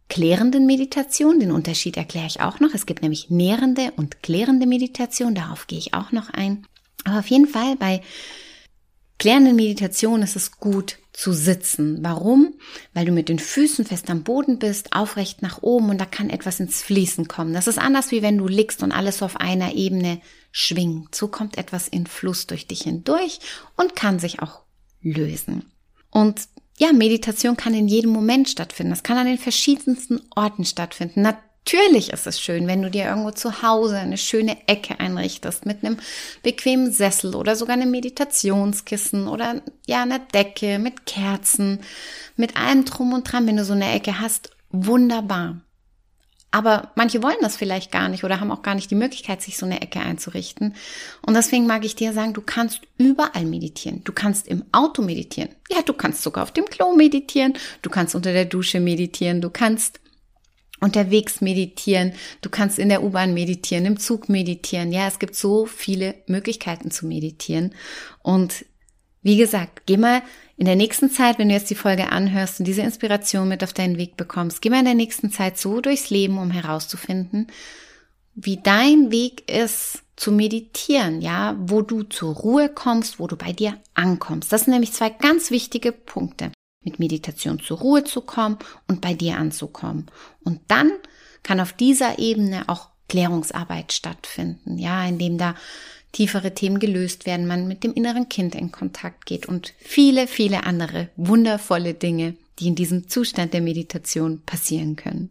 klärenden 0.10 0.66
Meditation. 0.66 1.40
Den 1.40 1.52
Unterschied 1.52 1.96
erkläre 1.96 2.28
ich 2.28 2.42
auch 2.42 2.60
noch. 2.60 2.74
Es 2.74 2.86
gibt 2.86 3.02
nämlich 3.02 3.30
nährende 3.30 3.94
und 3.96 4.22
klärende 4.22 4.66
Meditation. 4.66 5.36
Darauf 5.36 5.68
gehe 5.68 5.80
ich 5.80 5.94
auch 5.94 6.12
noch 6.12 6.30
ein. 6.30 6.66
Aber 7.06 7.20
auf 7.20 7.28
jeden 7.28 7.48
Fall 7.48 7.76
bei 7.78 8.02
klärenden 9.20 9.56
Meditation 9.56 10.22
ist 10.22 10.36
es 10.36 10.52
gut 10.52 10.98
zu 11.14 11.34
sitzen. 11.34 12.00
Warum? 12.02 12.56
Weil 12.94 13.06
du 13.06 13.12
mit 13.12 13.30
den 13.30 13.40
Füßen 13.40 13.86
fest 13.86 14.10
am 14.10 14.24
Boden 14.24 14.58
bist, 14.58 14.94
aufrecht 14.94 15.42
nach 15.42 15.62
oben 15.62 15.90
und 15.90 16.00
da 16.00 16.06
kann 16.06 16.30
etwas 16.30 16.60
ins 16.60 16.82
Fließen 16.82 17.28
kommen. 17.28 17.54
Das 17.54 17.68
ist 17.68 17.78
anders 17.78 18.12
wie 18.12 18.22
wenn 18.22 18.38
du 18.38 18.48
liegst 18.48 18.82
und 18.84 18.92
alles 18.92 19.22
auf 19.22 19.36
einer 19.36 19.74
Ebene 19.76 20.22
schwingt. 20.52 21.14
So 21.14 21.28
kommt 21.28 21.58
etwas 21.58 21.88
in 21.88 22.08
Fluss 22.08 22.48
durch 22.48 22.68
dich 22.68 22.84
hindurch 22.84 23.40
und 23.76 23.96
kann 23.96 24.20
sich 24.20 24.42
auch 24.42 24.62
lösen. 25.02 25.72
Und 26.10 26.42
ja, 26.80 26.94
Meditation 26.94 27.58
kann 27.58 27.74
in 27.74 27.90
jedem 27.90 28.12
Moment 28.12 28.48
stattfinden. 28.48 28.92
Das 28.92 29.04
kann 29.04 29.18
an 29.18 29.28
den 29.28 29.38
verschiedensten 29.38 30.22
Orten 30.34 30.64
stattfinden. 30.64 31.22
Natürlich 31.22 32.14
ist 32.14 32.26
es 32.26 32.40
schön, 32.40 32.68
wenn 32.68 32.82
du 32.82 32.90
dir 32.90 33.06
irgendwo 33.06 33.32
zu 33.32 33.62
Hause 33.62 33.98
eine 33.98 34.18
schöne 34.18 34.58
Ecke 34.66 34.98
einrichtest 34.98 35.66
mit 35.66 35.84
einem 35.84 35.98
bequemen 36.42 36.92
Sessel 36.92 37.36
oder 37.36 37.58
sogar 37.58 37.74
einem 37.74 37.92
Meditationskissen 37.92 39.28
oder 39.28 39.62
ja, 39.88 40.04
einer 40.04 40.20
Decke 40.20 40.80
mit 40.80 41.06
Kerzen, 41.06 41.82
mit 42.38 42.56
allem 42.56 42.86
drum 42.86 43.12
und 43.12 43.30
dran. 43.30 43.46
Wenn 43.46 43.58
du 43.58 43.66
so 43.66 43.74
eine 43.74 43.92
Ecke 43.92 44.22
hast, 44.22 44.52
wunderbar. 44.72 45.58
Aber 46.52 46.92
manche 46.96 47.22
wollen 47.22 47.38
das 47.42 47.58
vielleicht 47.58 47.92
gar 47.92 48.10
nicht 48.10 48.24
oder 48.24 48.40
haben 48.40 48.52
auch 48.52 48.64
gar 48.64 48.74
nicht 48.74 48.90
die 48.90 48.96
Möglichkeit, 48.96 49.42
sich 49.42 49.58
so 49.58 49.66
eine 49.66 49.82
Ecke 49.82 50.00
einzurichten. 50.00 50.76
Und 51.26 51.36
deswegen 51.36 51.68
mag 51.68 51.86
ich 51.86 51.96
dir 51.96 52.12
sagen, 52.12 52.34
du 52.34 52.42
kannst 52.42 52.82
überall 52.98 53.46
meditieren. 53.46 54.04
Du 54.04 54.14
kannst 54.14 54.48
im 54.48 54.64
Auto 54.72 55.04
meditieren. 55.04 55.50
Ja, 55.70 55.84
du 55.84 55.94
kannst 55.94 56.24
sogar 56.24 56.44
auf 56.44 56.52
dem 56.52 56.66
Klo 56.66 56.96
meditieren. 56.96 57.54
Du 57.84 57.92
kannst 57.92 58.16
unter 58.16 58.34
der 58.34 58.46
Dusche 58.46 58.80
meditieren. 58.80 59.42
Du 59.42 59.52
kannst 59.52 60.00
unterwegs 60.80 61.42
meditieren. 61.42 62.14
Du 62.42 62.50
kannst 62.50 62.80
in 62.80 62.90
der 62.90 63.04
U-Bahn 63.04 63.34
meditieren, 63.34 63.86
im 63.86 64.00
Zug 64.00 64.30
meditieren. 64.30 64.92
Ja, 64.92 65.08
es 65.08 65.20
gibt 65.20 65.36
so 65.36 65.66
viele 65.66 66.16
Möglichkeiten 66.26 66.90
zu 66.90 67.06
meditieren. 67.06 67.76
Und 68.24 68.66
wie 69.22 69.38
gesagt, 69.38 69.84
geh 69.86 69.98
mal 69.98 70.22
in 70.58 70.66
der 70.66 70.76
nächsten 70.76 71.10
Zeit, 71.10 71.40
wenn 71.40 71.50
du 71.50 71.56
jetzt 71.56 71.70
die 71.70 71.76
Folge 71.76 72.12
anhörst 72.12 72.60
und 72.60 72.66
diese 72.66 72.82
Inspiration 72.82 73.48
mit 73.48 73.64
auf 73.64 73.74
deinen 73.74 73.98
Weg 73.98 74.18
bekommst, 74.18 74.62
geh 74.62 74.70
mal 74.70 74.80
in 74.80 74.86
der 74.86 74.94
nächsten 74.94 75.32
Zeit 75.32 75.58
so 75.58 75.82
durchs 75.82 76.10
Leben, 76.10 76.38
um 76.38 76.52
herauszufinden, 76.52 77.48
wie 78.36 78.58
dein 78.58 79.12
Weg 79.12 79.50
ist 79.50 80.04
zu 80.16 80.32
meditieren, 80.32 81.22
ja, 81.22 81.56
wo 81.60 81.82
du 81.82 82.04
zur 82.04 82.36
Ruhe 82.36 82.70
kommst, 82.70 83.20
wo 83.20 83.28
du 83.28 83.38
bei 83.38 83.54
dir 83.54 83.78
ankommst. 83.94 84.52
Das 84.52 84.66
sind 84.66 84.74
nämlich 84.74 84.94
zwei 84.94 85.10
ganz 85.10 85.52
wichtige 85.52 85.92
Punkte. 85.92 86.52
Mit 86.84 87.00
Meditation 87.00 87.60
zur 87.60 87.80
Ruhe 87.80 88.04
zu 88.06 88.22
kommen 88.22 88.58
und 88.88 89.02
bei 89.02 89.14
dir 89.14 89.38
anzukommen. 89.38 90.08
Und 90.44 90.62
dann 90.68 90.92
kann 91.44 91.60
auf 91.60 91.74
dieser 91.74 92.20
Ebene 92.20 92.64
auch 92.68 92.90
Klärungsarbeit 93.10 93.92
stattfinden, 93.92 94.78
ja, 94.78 95.06
indem 95.06 95.38
da 95.38 95.56
tiefere 96.12 96.54
Themen 96.54 96.80
gelöst 96.80 97.26
werden, 97.26 97.48
man 97.48 97.68
mit 97.68 97.84
dem 97.84 97.94
inneren 97.94 98.30
Kind 98.30 98.56
in 98.56 98.72
Kontakt 98.72 99.26
geht 99.26 99.46
und 99.46 99.74
viele, 99.80 100.28
viele 100.28 100.64
andere 100.64 101.10
wundervolle 101.16 101.94
Dinge, 101.94 102.36
die 102.60 102.68
in 102.68 102.76
diesem 102.76 103.08
Zustand 103.08 103.54
der 103.54 103.62
Meditation 103.62 104.42
passieren 104.46 104.96
können. 104.96 105.30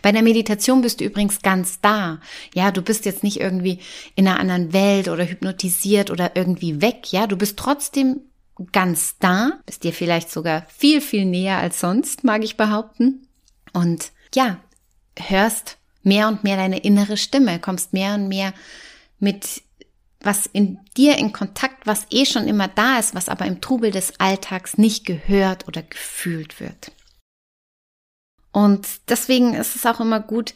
Bei 0.00 0.12
der 0.12 0.22
Meditation 0.22 0.80
bist 0.80 1.00
du 1.00 1.04
übrigens 1.04 1.42
ganz 1.42 1.80
da. 1.80 2.20
Ja, 2.54 2.70
du 2.70 2.82
bist 2.82 3.04
jetzt 3.04 3.24
nicht 3.24 3.40
irgendwie 3.40 3.80
in 4.14 4.28
einer 4.28 4.38
anderen 4.38 4.72
Welt 4.72 5.08
oder 5.08 5.28
hypnotisiert 5.28 6.10
oder 6.10 6.36
irgendwie 6.36 6.80
weg. 6.80 7.10
Ja, 7.10 7.26
du 7.26 7.36
bist 7.36 7.58
trotzdem 7.58 8.20
ganz 8.72 9.16
da, 9.18 9.52
bist 9.66 9.82
dir 9.82 9.92
vielleicht 9.92 10.30
sogar 10.30 10.66
viel, 10.68 11.00
viel 11.00 11.24
näher 11.24 11.58
als 11.58 11.80
sonst, 11.80 12.22
mag 12.22 12.44
ich 12.44 12.56
behaupten. 12.56 13.26
Und 13.72 14.12
ja, 14.34 14.60
hörst 15.16 15.78
mehr 16.02 16.28
und 16.28 16.44
mehr 16.44 16.56
deine 16.56 16.78
innere 16.78 17.16
Stimme, 17.16 17.58
kommst 17.58 17.92
mehr 17.92 18.14
und 18.14 18.28
mehr 18.28 18.54
mit 19.18 19.62
was 20.20 20.46
in 20.46 20.78
dir 20.96 21.16
in 21.16 21.32
Kontakt, 21.32 21.86
was 21.86 22.06
eh 22.10 22.26
schon 22.26 22.48
immer 22.48 22.68
da 22.68 22.98
ist, 22.98 23.14
was 23.14 23.28
aber 23.28 23.46
im 23.46 23.60
Trubel 23.60 23.90
des 23.90 24.18
Alltags 24.18 24.76
nicht 24.76 25.04
gehört 25.04 25.68
oder 25.68 25.82
gefühlt 25.82 26.60
wird. 26.60 26.92
Und 28.52 28.86
deswegen 29.08 29.54
ist 29.54 29.76
es 29.76 29.86
auch 29.86 30.00
immer 30.00 30.20
gut, 30.20 30.54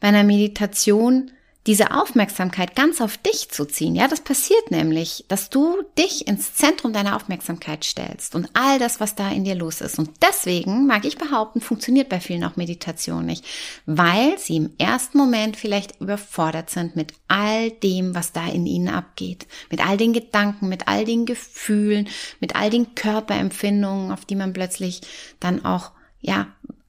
bei 0.00 0.08
einer 0.08 0.24
Meditation 0.24 1.30
diese 1.66 1.92
Aufmerksamkeit 1.92 2.74
ganz 2.74 3.00
auf 3.00 3.16
dich 3.16 3.48
zu 3.50 3.64
ziehen. 3.64 3.94
Ja, 3.94 4.08
das 4.08 4.20
passiert 4.20 4.70
nämlich, 4.70 5.24
dass 5.28 5.48
du 5.48 5.82
dich 5.96 6.26
ins 6.26 6.54
Zentrum 6.54 6.92
deiner 6.92 7.14
Aufmerksamkeit 7.14 7.84
stellst 7.84 8.34
und 8.34 8.50
all 8.54 8.80
das, 8.80 8.98
was 8.98 9.14
da 9.14 9.30
in 9.30 9.44
dir 9.44 9.54
los 9.54 9.80
ist. 9.80 9.98
Und 9.98 10.10
deswegen 10.22 10.86
mag 10.86 11.04
ich 11.04 11.18
behaupten, 11.18 11.60
funktioniert 11.60 12.08
bei 12.08 12.18
vielen 12.18 12.42
auch 12.42 12.56
Meditation 12.56 13.26
nicht, 13.26 13.44
weil 13.86 14.38
sie 14.38 14.56
im 14.56 14.70
ersten 14.78 15.18
Moment 15.18 15.56
vielleicht 15.56 16.00
überfordert 16.00 16.70
sind 16.70 16.96
mit 16.96 17.14
all 17.28 17.70
dem, 17.70 18.14
was 18.14 18.32
da 18.32 18.46
in 18.48 18.66
ihnen 18.66 18.88
abgeht, 18.88 19.46
mit 19.70 19.86
all 19.86 19.96
den 19.96 20.12
Gedanken, 20.12 20.68
mit 20.68 20.88
all 20.88 21.04
den 21.04 21.26
Gefühlen, 21.26 22.08
mit 22.40 22.56
all 22.56 22.70
den 22.70 22.96
Körperempfindungen, 22.96 24.10
auf 24.10 24.24
die 24.24 24.36
man 24.36 24.52
plötzlich 24.52 25.02
dann 25.38 25.64
auch, 25.64 25.92
ja, 26.20 26.48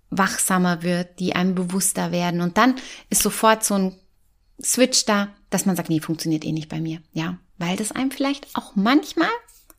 wachsamer 0.09 0.83
wird, 0.83 1.19
die 1.19 1.35
einem 1.35 1.55
bewusster 1.55 2.11
werden. 2.11 2.41
Und 2.41 2.57
dann 2.57 2.75
ist 3.09 3.23
sofort 3.23 3.63
so 3.63 3.75
ein 3.75 3.95
Switch 4.61 5.05
da, 5.05 5.33
dass 5.49 5.65
man 5.65 5.75
sagt, 5.75 5.89
nee, 5.89 5.99
funktioniert 5.99 6.45
eh 6.45 6.51
nicht 6.51 6.69
bei 6.69 6.79
mir. 6.79 7.01
Ja, 7.11 7.37
weil 7.57 7.75
das 7.75 7.91
einem 7.91 8.11
vielleicht 8.11 8.47
auch 8.55 8.75
manchmal 8.75 9.29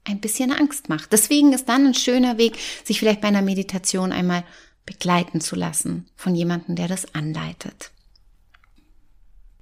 ein 0.05 0.21
bisschen 0.21 0.53
Angst 0.53 0.89
macht. 0.89 1.13
Deswegen 1.13 1.53
ist 1.53 1.69
dann 1.69 1.87
ein 1.87 1.95
schöner 1.95 2.39
Weg, 2.39 2.59
sich 2.85 2.99
vielleicht 2.99 3.21
bei 3.21 3.29
einer 3.29 3.43
Meditation 3.43 4.13
einmal 4.13 4.45
begleiten 4.87 5.41
zu 5.41 5.57
lassen 5.57 6.07
von 6.15 6.35
jemandem, 6.35 6.77
der 6.77 6.89
das 6.89 7.15
anleitet. 7.15 7.91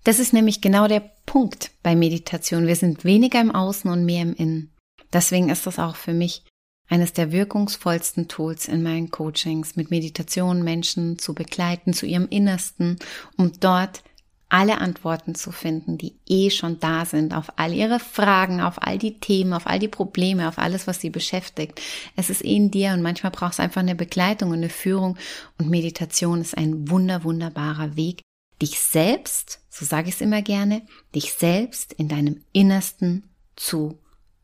Das 0.05 0.19
ist 0.19 0.33
nämlich 0.33 0.61
genau 0.61 0.89
der 0.89 1.13
Punkt 1.27 1.71
bei 1.83 1.95
Meditation. 1.95 2.67
Wir 2.67 2.75
sind 2.75 3.05
weniger 3.05 3.41
im 3.41 3.55
Außen 3.55 3.91
und 3.91 4.05
mehr 4.05 4.23
im 4.23 4.35
Innen. 4.35 4.73
Deswegen 5.13 5.49
ist 5.49 5.67
das 5.67 5.79
auch 5.79 5.95
für 5.95 6.13
mich 6.13 6.43
eines 6.89 7.13
der 7.13 7.31
wirkungsvollsten 7.31 8.27
Tools 8.27 8.67
in 8.67 8.83
meinen 8.83 9.11
Coachings, 9.11 9.77
mit 9.77 9.91
Meditation 9.91 10.65
Menschen 10.65 11.19
zu 11.19 11.35
begleiten 11.35 11.93
zu 11.93 12.05
ihrem 12.05 12.29
Innersten, 12.29 12.99
um 13.37 13.53
dort 13.61 14.03
alle 14.53 14.79
Antworten 14.79 15.35
zu 15.35 15.51
finden, 15.51 15.97
die 15.97 16.15
eh 16.29 16.51
schon 16.51 16.79
da 16.79 17.07
sind, 17.07 17.33
auf 17.35 17.55
all 17.57 17.73
ihre 17.73 17.99
Fragen, 17.99 18.61
auf 18.61 18.83
all 18.83 18.99
die 18.99 19.19
Themen, 19.19 19.55
auf 19.55 19.67
all 19.67 19.79
die 19.79 19.89
Probleme, 19.89 20.47
auf 20.47 20.59
alles, 20.59 20.87
was 20.87 21.01
sie 21.01 21.09
beschäftigt. 21.09 21.81
Es 22.17 22.29
ist 22.29 22.45
eh 22.45 22.57
in 22.57 22.71
dir 22.71 22.93
und 22.93 23.01
manchmal 23.01 23.33
brauchst 23.33 23.59
du 23.59 23.63
einfach 23.63 23.81
eine 23.81 23.95
Begleitung 23.95 24.51
und 24.51 24.57
eine 24.57 24.69
Führung 24.69 25.17
und 25.59 25.71
Meditation 25.71 26.43
ist 26.43 26.57
ein 26.57 26.91
wunder, 26.91 27.25
wunderbarer 27.25 27.97
Weg, 27.97 28.21
dich 28.61 28.79
selbst, 28.79 29.61
so 29.71 29.87
sage 29.87 30.11
ich 30.11 30.17
es 30.17 30.21
immer 30.21 30.43
gerne, 30.43 30.83
dich 31.15 31.33
selbst 31.33 31.95
in 31.95 32.09
deinem 32.09 32.45
Innersten 32.53 33.31
zu 33.57 34.01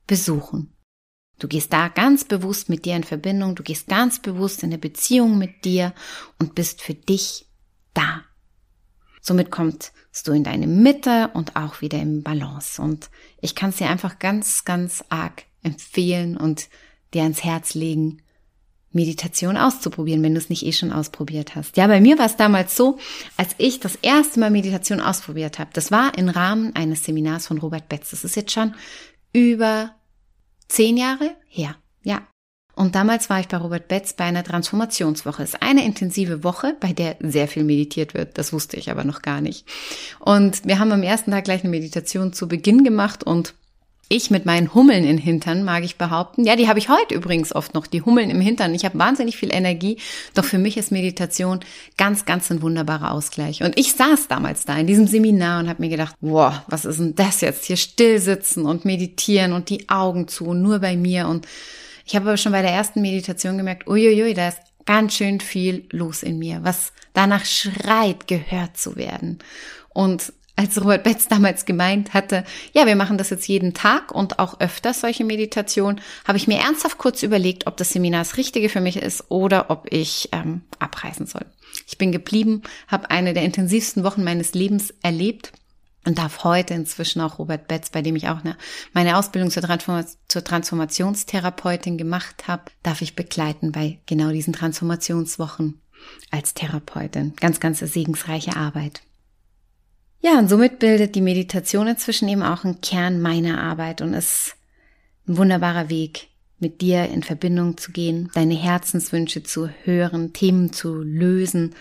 besuchen. 0.06 0.72
Du 1.38 1.48
gehst 1.48 1.70
da 1.70 1.88
ganz 1.88 2.24
bewusst 2.24 2.70
mit 2.70 2.86
dir 2.86 2.96
in 2.96 3.04
Verbindung, 3.04 3.54
du 3.56 3.62
gehst 3.62 3.88
ganz 3.88 4.22
bewusst 4.22 4.62
in 4.62 4.70
eine 4.70 4.78
Beziehung 4.78 5.36
mit 5.36 5.66
dir 5.66 5.92
und 6.38 6.54
bist 6.54 6.80
für 6.80 6.94
dich 6.94 7.46
da. 7.92 8.24
Somit 9.28 9.50
kommst 9.50 9.92
du 10.24 10.32
in 10.32 10.42
deine 10.42 10.66
Mitte 10.66 11.30
und 11.34 11.54
auch 11.54 11.82
wieder 11.82 11.98
im 12.00 12.22
Balance. 12.22 12.80
Und 12.80 13.10
ich 13.42 13.54
kann 13.54 13.70
es 13.70 13.76
dir 13.76 13.90
einfach 13.90 14.18
ganz, 14.18 14.64
ganz 14.64 15.04
arg 15.10 15.44
empfehlen 15.62 16.38
und 16.38 16.68
dir 17.12 17.24
ans 17.24 17.44
Herz 17.44 17.74
legen, 17.74 18.22
Meditation 18.90 19.58
auszuprobieren, 19.58 20.22
wenn 20.22 20.32
du 20.32 20.40
es 20.40 20.48
nicht 20.48 20.64
eh 20.64 20.72
schon 20.72 20.92
ausprobiert 20.92 21.54
hast. 21.54 21.76
Ja, 21.76 21.86
bei 21.88 22.00
mir 22.00 22.18
war 22.18 22.24
es 22.24 22.36
damals 22.36 22.74
so, 22.74 22.98
als 23.36 23.54
ich 23.58 23.80
das 23.80 23.96
erste 23.96 24.40
Mal 24.40 24.50
Meditation 24.50 25.02
ausprobiert 25.02 25.58
habe. 25.58 25.68
Das 25.74 25.90
war 25.90 26.16
im 26.16 26.30
Rahmen 26.30 26.74
eines 26.74 27.04
Seminars 27.04 27.46
von 27.46 27.58
Robert 27.58 27.90
Betz. 27.90 28.10
Das 28.10 28.24
ist 28.24 28.34
jetzt 28.34 28.52
schon 28.52 28.74
über 29.34 29.94
zehn 30.68 30.96
Jahre 30.96 31.36
her. 31.48 31.76
Ja, 32.02 32.26
und 32.78 32.94
damals 32.94 33.28
war 33.28 33.40
ich 33.40 33.48
bei 33.48 33.56
Robert 33.56 33.88
Betz 33.88 34.12
bei 34.12 34.24
einer 34.24 34.44
Transformationswoche. 34.44 35.42
Es 35.42 35.54
ist 35.54 35.62
eine 35.62 35.84
intensive 35.84 36.44
Woche, 36.44 36.76
bei 36.78 36.92
der 36.92 37.16
sehr 37.18 37.48
viel 37.48 37.64
meditiert 37.64 38.14
wird. 38.14 38.38
Das 38.38 38.52
wusste 38.52 38.76
ich 38.76 38.88
aber 38.88 39.02
noch 39.02 39.20
gar 39.20 39.40
nicht. 39.40 39.66
Und 40.20 40.64
wir 40.64 40.78
haben 40.78 40.92
am 40.92 41.02
ersten 41.02 41.32
Tag 41.32 41.42
gleich 41.42 41.62
eine 41.62 41.70
Meditation 41.70 42.32
zu 42.32 42.46
Beginn 42.46 42.84
gemacht 42.84 43.24
und 43.24 43.54
ich 44.08 44.30
mit 44.30 44.46
meinen 44.46 44.72
Hummeln 44.74 45.04
in 45.04 45.18
Hintern, 45.18 45.64
mag 45.64 45.82
ich 45.82 45.96
behaupten. 45.96 46.44
Ja, 46.44 46.54
die 46.54 46.68
habe 46.68 46.78
ich 46.78 46.88
heute 46.88 47.16
übrigens 47.16 47.52
oft 47.52 47.74
noch, 47.74 47.88
die 47.88 48.02
Hummeln 48.02 48.30
im 48.30 48.40
Hintern. 48.40 48.74
Ich 48.74 48.84
habe 48.84 48.96
wahnsinnig 48.96 49.36
viel 49.36 49.52
Energie, 49.52 49.98
doch 50.34 50.44
für 50.44 50.58
mich 50.58 50.76
ist 50.76 50.92
Meditation 50.92 51.58
ganz, 51.96 52.26
ganz 52.26 52.48
ein 52.50 52.62
wunderbarer 52.62 53.10
Ausgleich. 53.10 53.64
Und 53.64 53.76
ich 53.76 53.94
saß 53.94 54.28
damals 54.28 54.64
da 54.64 54.78
in 54.78 54.86
diesem 54.86 55.08
Seminar 55.08 55.60
und 55.60 55.68
habe 55.68 55.82
mir 55.82 55.90
gedacht, 55.90 56.14
wow, 56.20 56.54
was 56.68 56.84
ist 56.84 57.00
denn 57.00 57.16
das 57.16 57.40
jetzt? 57.40 57.64
Hier 57.64 57.76
still 57.76 58.20
sitzen 58.20 58.66
und 58.66 58.84
meditieren 58.84 59.52
und 59.52 59.68
die 59.68 59.88
Augen 59.88 60.28
zu, 60.28 60.54
nur 60.54 60.78
bei 60.78 60.96
mir 60.96 61.26
und 61.26 61.46
ich 62.08 62.16
habe 62.16 62.30
aber 62.30 62.38
schon 62.38 62.52
bei 62.52 62.62
der 62.62 62.70
ersten 62.70 63.02
Meditation 63.02 63.58
gemerkt, 63.58 63.86
uiuiui, 63.86 64.32
da 64.32 64.48
ist 64.48 64.60
ganz 64.86 65.14
schön 65.14 65.40
viel 65.40 65.86
los 65.90 66.22
in 66.22 66.38
mir, 66.38 66.60
was 66.62 66.94
danach 67.12 67.44
schreit, 67.44 68.26
gehört 68.26 68.78
zu 68.78 68.96
werden. 68.96 69.40
Und 69.90 70.32
als 70.56 70.80
Robert 70.80 71.04
Betz 71.04 71.28
damals 71.28 71.66
gemeint 71.66 72.14
hatte, 72.14 72.44
ja, 72.72 72.86
wir 72.86 72.96
machen 72.96 73.18
das 73.18 73.28
jetzt 73.28 73.46
jeden 73.46 73.74
Tag 73.74 74.10
und 74.10 74.38
auch 74.38 74.58
öfters 74.58 75.02
solche 75.02 75.24
Meditationen, 75.24 76.00
habe 76.26 76.38
ich 76.38 76.48
mir 76.48 76.58
ernsthaft 76.58 76.96
kurz 76.96 77.22
überlegt, 77.22 77.66
ob 77.66 77.76
das 77.76 77.90
Seminar 77.90 78.22
das 78.22 78.38
Richtige 78.38 78.70
für 78.70 78.80
mich 78.80 78.96
ist 78.96 79.30
oder 79.30 79.68
ob 79.68 79.86
ich 79.92 80.30
ähm, 80.32 80.62
abreisen 80.78 81.26
soll. 81.26 81.44
Ich 81.86 81.98
bin 81.98 82.10
geblieben, 82.10 82.62
habe 82.86 83.10
eine 83.10 83.34
der 83.34 83.42
intensivsten 83.42 84.02
Wochen 84.02 84.24
meines 84.24 84.54
Lebens 84.54 84.94
erlebt 85.02 85.52
und 86.08 86.16
darf 86.16 86.42
heute 86.42 86.72
inzwischen 86.72 87.20
auch 87.20 87.38
Robert 87.38 87.68
Betz, 87.68 87.90
bei 87.90 88.00
dem 88.00 88.16
ich 88.16 88.28
auch 88.28 88.40
eine, 88.42 88.56
meine 88.94 89.18
Ausbildung 89.18 89.50
zur, 89.50 89.62
Transform 89.62 90.06
zur 90.26 90.42
Transformationstherapeutin 90.42 91.98
gemacht 91.98 92.48
habe, 92.48 92.62
darf 92.82 93.02
ich 93.02 93.14
begleiten 93.14 93.72
bei 93.72 93.98
genau 94.06 94.30
diesen 94.30 94.54
Transformationswochen 94.54 95.82
als 96.30 96.54
Therapeutin. 96.54 97.34
Ganz, 97.36 97.60
ganz 97.60 97.80
segensreiche 97.80 98.56
Arbeit. 98.56 99.02
Ja, 100.20 100.38
und 100.38 100.48
somit 100.48 100.78
bildet 100.78 101.14
die 101.14 101.20
Meditation 101.20 101.86
inzwischen 101.86 102.28
eben 102.28 102.42
auch 102.42 102.64
einen 102.64 102.80
Kern 102.80 103.20
meiner 103.20 103.62
Arbeit 103.62 104.00
und 104.00 104.14
ist 104.14 104.56
ein 105.28 105.36
wunderbarer 105.36 105.90
Weg, 105.90 106.28
mit 106.58 106.80
dir 106.80 107.04
in 107.04 107.22
Verbindung 107.22 107.76
zu 107.76 107.92
gehen, 107.92 108.30
deine 108.32 108.54
Herzenswünsche 108.54 109.42
zu 109.42 109.68
hören, 109.84 110.32
Themen 110.32 110.72
zu 110.72 111.02
lösen 111.02 111.74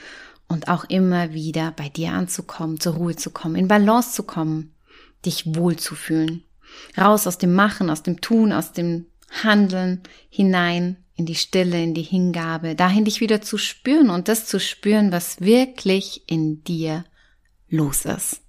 und 0.47 0.67
auch 0.67 0.85
immer 0.85 1.33
wieder 1.33 1.71
bei 1.71 1.89
dir 1.89 2.13
anzukommen, 2.13 2.79
zur 2.79 2.95
Ruhe 2.95 3.15
zu 3.15 3.31
kommen, 3.31 3.55
in 3.55 3.67
Balance 3.67 4.13
zu 4.13 4.23
kommen, 4.23 4.73
dich 5.25 5.55
wohlzufühlen. 5.55 6.43
Raus 6.97 7.27
aus 7.27 7.37
dem 7.37 7.53
Machen, 7.53 7.89
aus 7.89 8.03
dem 8.03 8.21
Tun, 8.21 8.51
aus 8.51 8.71
dem 8.71 9.07
Handeln 9.43 10.03
hinein 10.29 10.97
in 11.15 11.25
die 11.25 11.35
Stille, 11.35 11.81
in 11.81 11.93
die 11.93 12.03
Hingabe, 12.03 12.75
dahin 12.75 13.05
dich 13.05 13.21
wieder 13.21 13.41
zu 13.41 13.57
spüren 13.57 14.09
und 14.09 14.27
das 14.27 14.45
zu 14.45 14.59
spüren, 14.59 15.11
was 15.11 15.41
wirklich 15.41 16.23
in 16.27 16.63
dir 16.63 17.05
los 17.69 18.05
ist. 18.05 18.41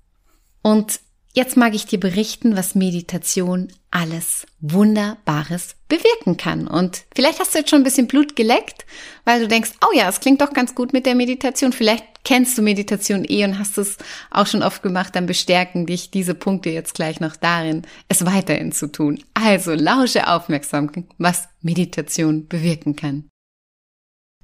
Und 0.62 1.00
Jetzt 1.38 1.56
mag 1.56 1.72
ich 1.72 1.86
dir 1.86 2.00
berichten, 2.00 2.56
was 2.56 2.74
Meditation 2.74 3.68
alles 3.92 4.44
Wunderbares 4.58 5.76
bewirken 5.86 6.36
kann. 6.36 6.66
Und 6.66 7.04
vielleicht 7.14 7.38
hast 7.38 7.54
du 7.54 7.60
jetzt 7.60 7.70
schon 7.70 7.82
ein 7.82 7.84
bisschen 7.84 8.08
Blut 8.08 8.34
geleckt, 8.34 8.84
weil 9.24 9.42
du 9.42 9.46
denkst, 9.46 9.70
oh 9.86 9.96
ja, 9.96 10.08
es 10.08 10.18
klingt 10.18 10.40
doch 10.40 10.52
ganz 10.52 10.74
gut 10.74 10.92
mit 10.92 11.06
der 11.06 11.14
Meditation. 11.14 11.72
Vielleicht 11.72 12.04
kennst 12.24 12.58
du 12.58 12.62
Meditation 12.62 13.24
eh 13.24 13.44
und 13.44 13.56
hast 13.56 13.78
es 13.78 13.98
auch 14.32 14.48
schon 14.48 14.64
oft 14.64 14.82
gemacht. 14.82 15.14
Dann 15.14 15.26
bestärken 15.26 15.86
dich 15.86 16.10
diese 16.10 16.34
Punkte 16.34 16.70
jetzt 16.70 16.94
gleich 16.94 17.20
noch 17.20 17.36
darin, 17.36 17.82
es 18.08 18.26
weiterhin 18.26 18.72
zu 18.72 18.90
tun. 18.90 19.22
Also 19.34 19.74
lausche 19.74 20.26
aufmerksam, 20.26 20.90
was 21.18 21.48
Meditation 21.62 22.48
bewirken 22.48 22.96
kann. 22.96 23.28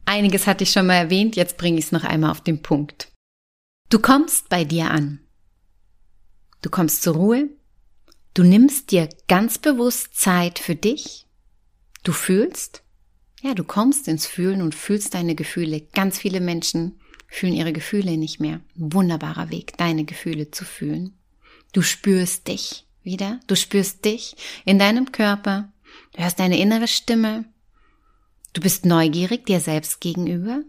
Einiges 0.05 0.47
hatte 0.47 0.63
ich 0.63 0.71
schon 0.71 0.87
mal 0.87 0.95
erwähnt, 0.95 1.35
jetzt 1.35 1.57
bringe 1.57 1.81
ich 1.81 1.87
es 1.87 1.93
noch 1.93 2.05
einmal 2.05 2.31
auf 2.31 2.43
den 2.43 2.63
Punkt. 2.63 3.09
Du 3.91 3.99
kommst 3.99 4.49
bei 4.49 4.63
dir 4.63 4.93
an. 4.93 5.24
Du 6.65 6.71
kommst 6.71 7.03
zur 7.03 7.17
Ruhe. 7.17 7.51
Du 8.33 8.43
nimmst 8.43 8.91
dir 8.91 9.11
ganz 9.29 9.59
bewusst 9.59 10.17
Zeit 10.17 10.59
für 10.59 10.75
dich. 10.75 11.27
Du 12.05 12.13
fühlst. 12.13 12.83
Ja, 13.43 13.53
du 13.53 13.65
kommst 13.65 14.09
ins 14.09 14.27
Fühlen 14.27 14.63
und 14.63 14.75
fühlst 14.75 15.13
deine 15.13 15.35
Gefühle. 15.35 15.83
Ganz 15.93 16.17
viele 16.17 16.41
Menschen 16.41 16.99
fühlen 17.29 17.53
ihre 17.53 17.75
Gefühle 17.75 18.17
nicht 18.17 18.41
mehr. 18.41 18.63
wunderbarer 18.77 19.51
Weg, 19.51 19.77
deine 19.77 20.07
Gefühle 20.07 20.53
zu 20.53 20.65
fühlen. 20.65 21.19
Du 21.75 21.83
spürst 21.83 22.49
dich 22.49 22.87
wieder. 23.03 23.41
Du 23.47 23.57
spürst 23.57 24.07
dich 24.07 24.35
in 24.65 24.79
deinem 24.79 25.13
Körper. 25.13 25.71
Du 26.13 26.23
hörst 26.23 26.39
deine 26.39 26.59
innere 26.59 26.89
Stimme. 26.89 27.45
Du 28.55 28.63
bist 28.63 28.87
neugierig 28.87 29.45
dir 29.45 29.61
selbst 29.61 30.01
gegenüber. 30.01 30.63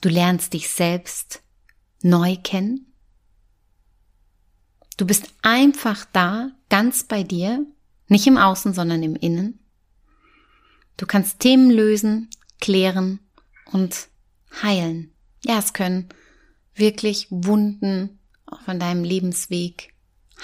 Du 0.00 0.08
lernst 0.08 0.54
dich 0.54 0.70
selbst 0.70 1.42
neu 2.00 2.36
kennen. 2.42 2.91
Du 4.96 5.06
bist 5.06 5.26
einfach 5.42 6.04
da, 6.12 6.50
ganz 6.68 7.04
bei 7.04 7.22
dir, 7.22 7.64
nicht 8.08 8.26
im 8.26 8.36
Außen, 8.36 8.74
sondern 8.74 9.02
im 9.02 9.16
Innen. 9.16 9.58
Du 10.96 11.06
kannst 11.06 11.40
Themen 11.40 11.70
lösen, 11.70 12.28
klären 12.60 13.20
und 13.72 14.08
heilen. 14.62 15.12
Ja, 15.44 15.58
es 15.58 15.72
können 15.72 16.08
wirklich 16.74 17.26
Wunden 17.30 18.18
von 18.64 18.78
deinem 18.78 19.02
Lebensweg 19.02 19.94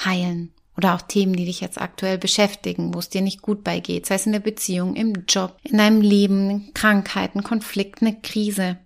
heilen 0.04 0.52
oder 0.76 0.94
auch 0.94 1.02
Themen, 1.02 1.34
die 1.34 1.44
dich 1.44 1.60
jetzt 1.60 1.80
aktuell 1.80 2.18
beschäftigen, 2.18 2.94
wo 2.94 3.00
es 3.00 3.08
dir 3.08 3.20
nicht 3.20 3.42
gut 3.42 3.64
beigeht, 3.64 4.06
sei 4.06 4.14
es 4.14 4.26
in 4.26 4.32
der 4.32 4.40
Beziehung, 4.40 4.96
im 4.96 5.24
Job, 5.28 5.58
in 5.64 5.78
deinem 5.78 6.00
Leben, 6.00 6.72
Krankheiten, 6.72 7.42
Konflikt, 7.42 8.00
eine 8.00 8.18
Krise. 8.20 8.78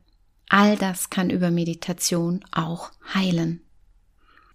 All 0.49 0.77
das 0.77 1.11
kann 1.11 1.31
über 1.31 1.51
Meditation 1.51 2.45
auch 2.51 2.91
heilen. 3.15 3.63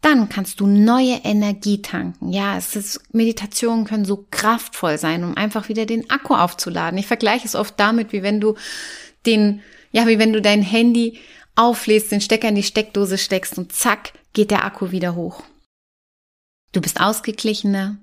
Dann 0.02 0.30
kannst 0.30 0.60
du 0.60 0.68
neue 0.68 1.22
Energie 1.24 1.82
tanken. 1.82 2.32
Ja, 2.32 2.58
es 2.58 2.76
ist, 2.76 3.02
Meditationen 3.14 3.86
können 3.86 4.06
so 4.06 4.26
kraftvoll 4.30 4.98
sein, 4.98 5.24
um 5.24 5.36
einfach 5.36 5.70
wieder 5.70 5.86
den 5.86 6.10
Akku 6.10 6.36
aufzuladen. 6.36 7.00
Ich 7.00 7.08
vergleiche 7.08 7.48
es 7.48 7.56
oft 7.56 7.80
damit, 7.80 8.14
wie 8.14 8.24
wenn 8.24 8.40
du 8.40 8.56
den, 9.26 9.62
ja, 9.92 10.08
wie 10.08 10.20
wenn 10.20 10.34
du 10.34 10.42
dein 10.42 10.62
Handy 10.62 11.20
auflädst, 11.56 12.12
den 12.12 12.22
Stecker 12.22 12.50
in 12.50 12.56
die 12.56 12.64
Steckdose 12.64 13.18
steckst 13.18 13.58
und 13.58 13.74
zack, 13.74 14.14
geht 14.34 14.52
der 14.52 14.64
Akku 14.64 14.92
wieder 14.92 15.16
hoch. 15.16 15.44
Du 16.72 16.82
bist 16.82 17.02
ausgeglichener 17.02 17.98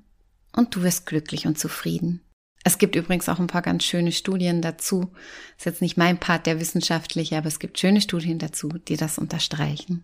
und 0.53 0.75
du 0.75 0.83
wirst 0.83 1.07
glücklich 1.07 1.47
und 1.47 1.59
zufrieden. 1.59 2.21
Es 2.65 2.79
gibt 2.79 2.97
übrigens 2.97 3.29
auch 3.29 3.39
ein 3.39 3.47
paar 3.47 3.63
ganz 3.63 3.85
schöne 3.85 4.11
Studien 4.11 4.63
dazu. 4.63 5.13
Ist 5.59 5.67
jetzt 5.67 5.83
nicht 5.83 5.99
mein 5.99 6.19
Part 6.19 6.47
der 6.47 6.59
wissenschaftliche, 6.59 7.37
aber 7.37 7.47
es 7.47 7.59
gibt 7.59 7.79
schöne 7.79 8.01
Studien 8.01 8.39
dazu, 8.39 8.69
die 8.89 8.97
das 8.97 9.19
unterstreichen. 9.19 10.03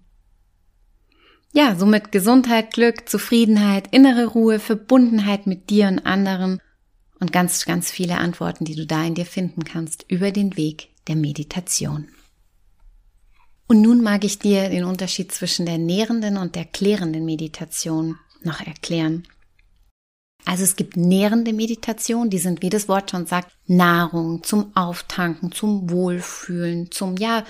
Ja, 1.53 1.75
somit 1.77 2.13
Gesundheit, 2.13 2.73
Glück, 2.73 3.09
Zufriedenheit, 3.09 3.89
innere 3.93 4.27
Ruhe, 4.27 4.61
Verbundenheit 4.61 5.47
mit 5.47 5.69
dir 5.69 5.89
und 5.89 5.99
anderen 6.07 6.61
und 7.19 7.33
ganz, 7.33 7.65
ganz 7.65 7.91
viele 7.91 8.19
Antworten, 8.19 8.65
die 8.65 8.77
du 8.77 8.87
da 8.87 9.05
in 9.05 9.15
dir 9.15 9.27
finden 9.27 9.65
kannst 9.65 10.05
über 10.09 10.31
den 10.31 10.57
Weg 10.57 10.89
der 11.09 11.17
Meditation. 11.17 12.09
Und 13.67 13.83
nun 13.83 14.01
mag 14.01 14.25
ich 14.25 14.39
dir 14.39 14.69
den 14.69 14.85
Unterschied 14.85 15.33
zwischen 15.33 15.67
der 15.67 15.79
nährenden 15.79 16.37
und 16.37 16.55
der 16.55 16.65
klärenden 16.65 17.25
Meditation 17.25 18.19
noch 18.43 18.61
erklären. 18.61 19.25
Also 20.45 20.65
es 20.65 20.77
gibt 20.77 20.97
nährende 20.97 21.53
Meditation, 21.53 22.31
die 22.31 22.39
sind, 22.39 22.63
wie 22.63 22.71
das 22.71 22.89
Wort 22.89 23.11
schon 23.11 23.27
sagt, 23.27 23.53
Nahrung 23.67 24.43
zum 24.43 24.75
Auftanken, 24.75 25.53
zum 25.53 25.91
Wohlfühlen, 25.91 26.91
zum, 26.91 27.17
ja, 27.17 27.45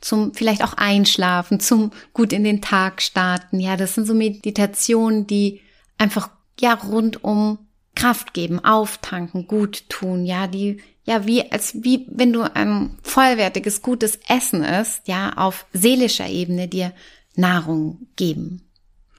zum 0.00 0.32
vielleicht 0.34 0.62
auch 0.62 0.74
Einschlafen, 0.74 1.60
zum 1.60 1.90
gut 2.12 2.32
in 2.32 2.44
den 2.44 2.62
Tag 2.62 3.02
starten. 3.02 3.60
Ja, 3.60 3.76
das 3.76 3.94
sind 3.94 4.06
so 4.06 4.14
Meditationen, 4.14 5.26
die 5.26 5.60
einfach, 5.98 6.30
ja, 6.60 6.74
rundum 6.74 7.58
Kraft 7.94 8.34
geben, 8.34 8.64
auftanken, 8.64 9.46
gut 9.46 9.88
tun, 9.88 10.24
ja, 10.24 10.46
die, 10.46 10.80
ja, 11.04 11.26
wie, 11.26 11.50
als 11.50 11.82
wie 11.82 12.06
wenn 12.10 12.32
du 12.32 12.42
ein 12.42 12.98
vollwertiges, 13.02 13.82
gutes 13.82 14.18
Essen 14.28 14.62
isst, 14.62 15.08
ja, 15.08 15.32
auf 15.36 15.66
seelischer 15.72 16.28
Ebene 16.28 16.68
dir 16.68 16.92
Nahrung 17.34 18.06
geben. 18.16 18.65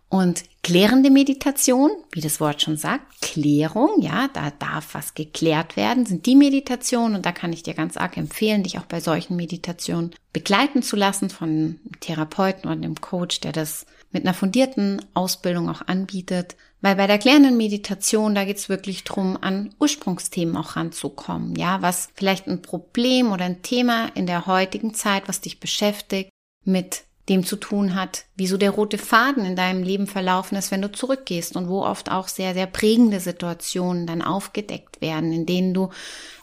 Und 0.09 0.43
klärende 0.63 1.09
Meditation, 1.09 1.91
wie 2.11 2.21
das 2.21 2.39
Wort 2.39 2.61
schon 2.61 2.77
sagt, 2.77 3.21
Klärung, 3.21 4.01
ja, 4.01 4.29
da 4.33 4.51
darf 4.51 4.93
was 4.93 5.15
geklärt 5.15 5.75
werden, 5.75 6.05
sind 6.05 6.25
die 6.25 6.35
Meditationen 6.35 7.15
und 7.15 7.25
da 7.25 7.33
kann 7.33 7.51
ich 7.51 7.63
dir 7.63 7.73
ganz 7.73 7.97
arg 7.97 8.15
empfehlen, 8.15 8.63
dich 8.63 8.79
auch 8.79 8.85
bei 8.85 9.01
solchen 9.01 9.35
Meditationen 9.35 10.11
begleiten 10.31 10.81
zu 10.81 10.95
lassen 10.95 11.29
von 11.29 11.49
einem 11.49 11.79
Therapeuten 11.99 12.69
oder 12.69 12.77
einem 12.77 13.01
Coach, 13.01 13.41
der 13.41 13.51
das 13.51 13.85
mit 14.11 14.23
einer 14.23 14.33
fundierten 14.33 15.01
Ausbildung 15.13 15.69
auch 15.69 15.81
anbietet. 15.87 16.55
Weil 16.79 16.95
bei 16.95 17.07
der 17.07 17.17
klärenden 17.17 17.57
Meditation, 17.57 18.35
da 18.35 18.45
geht's 18.45 18.69
wirklich 18.69 19.03
drum, 19.03 19.37
an 19.41 19.73
Ursprungsthemen 19.79 20.55
auch 20.55 20.75
ranzukommen. 20.75 21.55
Ja, 21.55 21.81
was 21.81 22.09
vielleicht 22.13 22.47
ein 22.47 22.61
Problem 22.61 23.31
oder 23.31 23.45
ein 23.45 23.61
Thema 23.61 24.07
in 24.15 24.27
der 24.27 24.45
heutigen 24.45 24.93
Zeit, 24.93 25.27
was 25.27 25.41
dich 25.41 25.59
beschäftigt, 25.59 26.29
mit 26.63 27.03
dem 27.29 27.45
zu 27.45 27.57
tun 27.57 27.95
hat, 27.95 28.25
wie 28.35 28.47
so 28.47 28.57
der 28.57 28.71
rote 28.71 28.97
Faden 28.97 29.45
in 29.45 29.55
deinem 29.55 29.83
Leben 29.83 30.07
verlaufen 30.07 30.57
ist, 30.57 30.71
wenn 30.71 30.81
du 30.81 30.91
zurückgehst 30.91 31.55
und 31.55 31.67
wo 31.67 31.83
oft 31.83 32.09
auch 32.09 32.27
sehr, 32.27 32.53
sehr 32.53 32.67
prägende 32.67 33.19
Situationen 33.19 34.07
dann 34.07 34.21
aufgedeckt 34.21 35.01
werden, 35.01 35.33
in 35.33 35.45
denen 35.45 35.73
du 35.73 35.89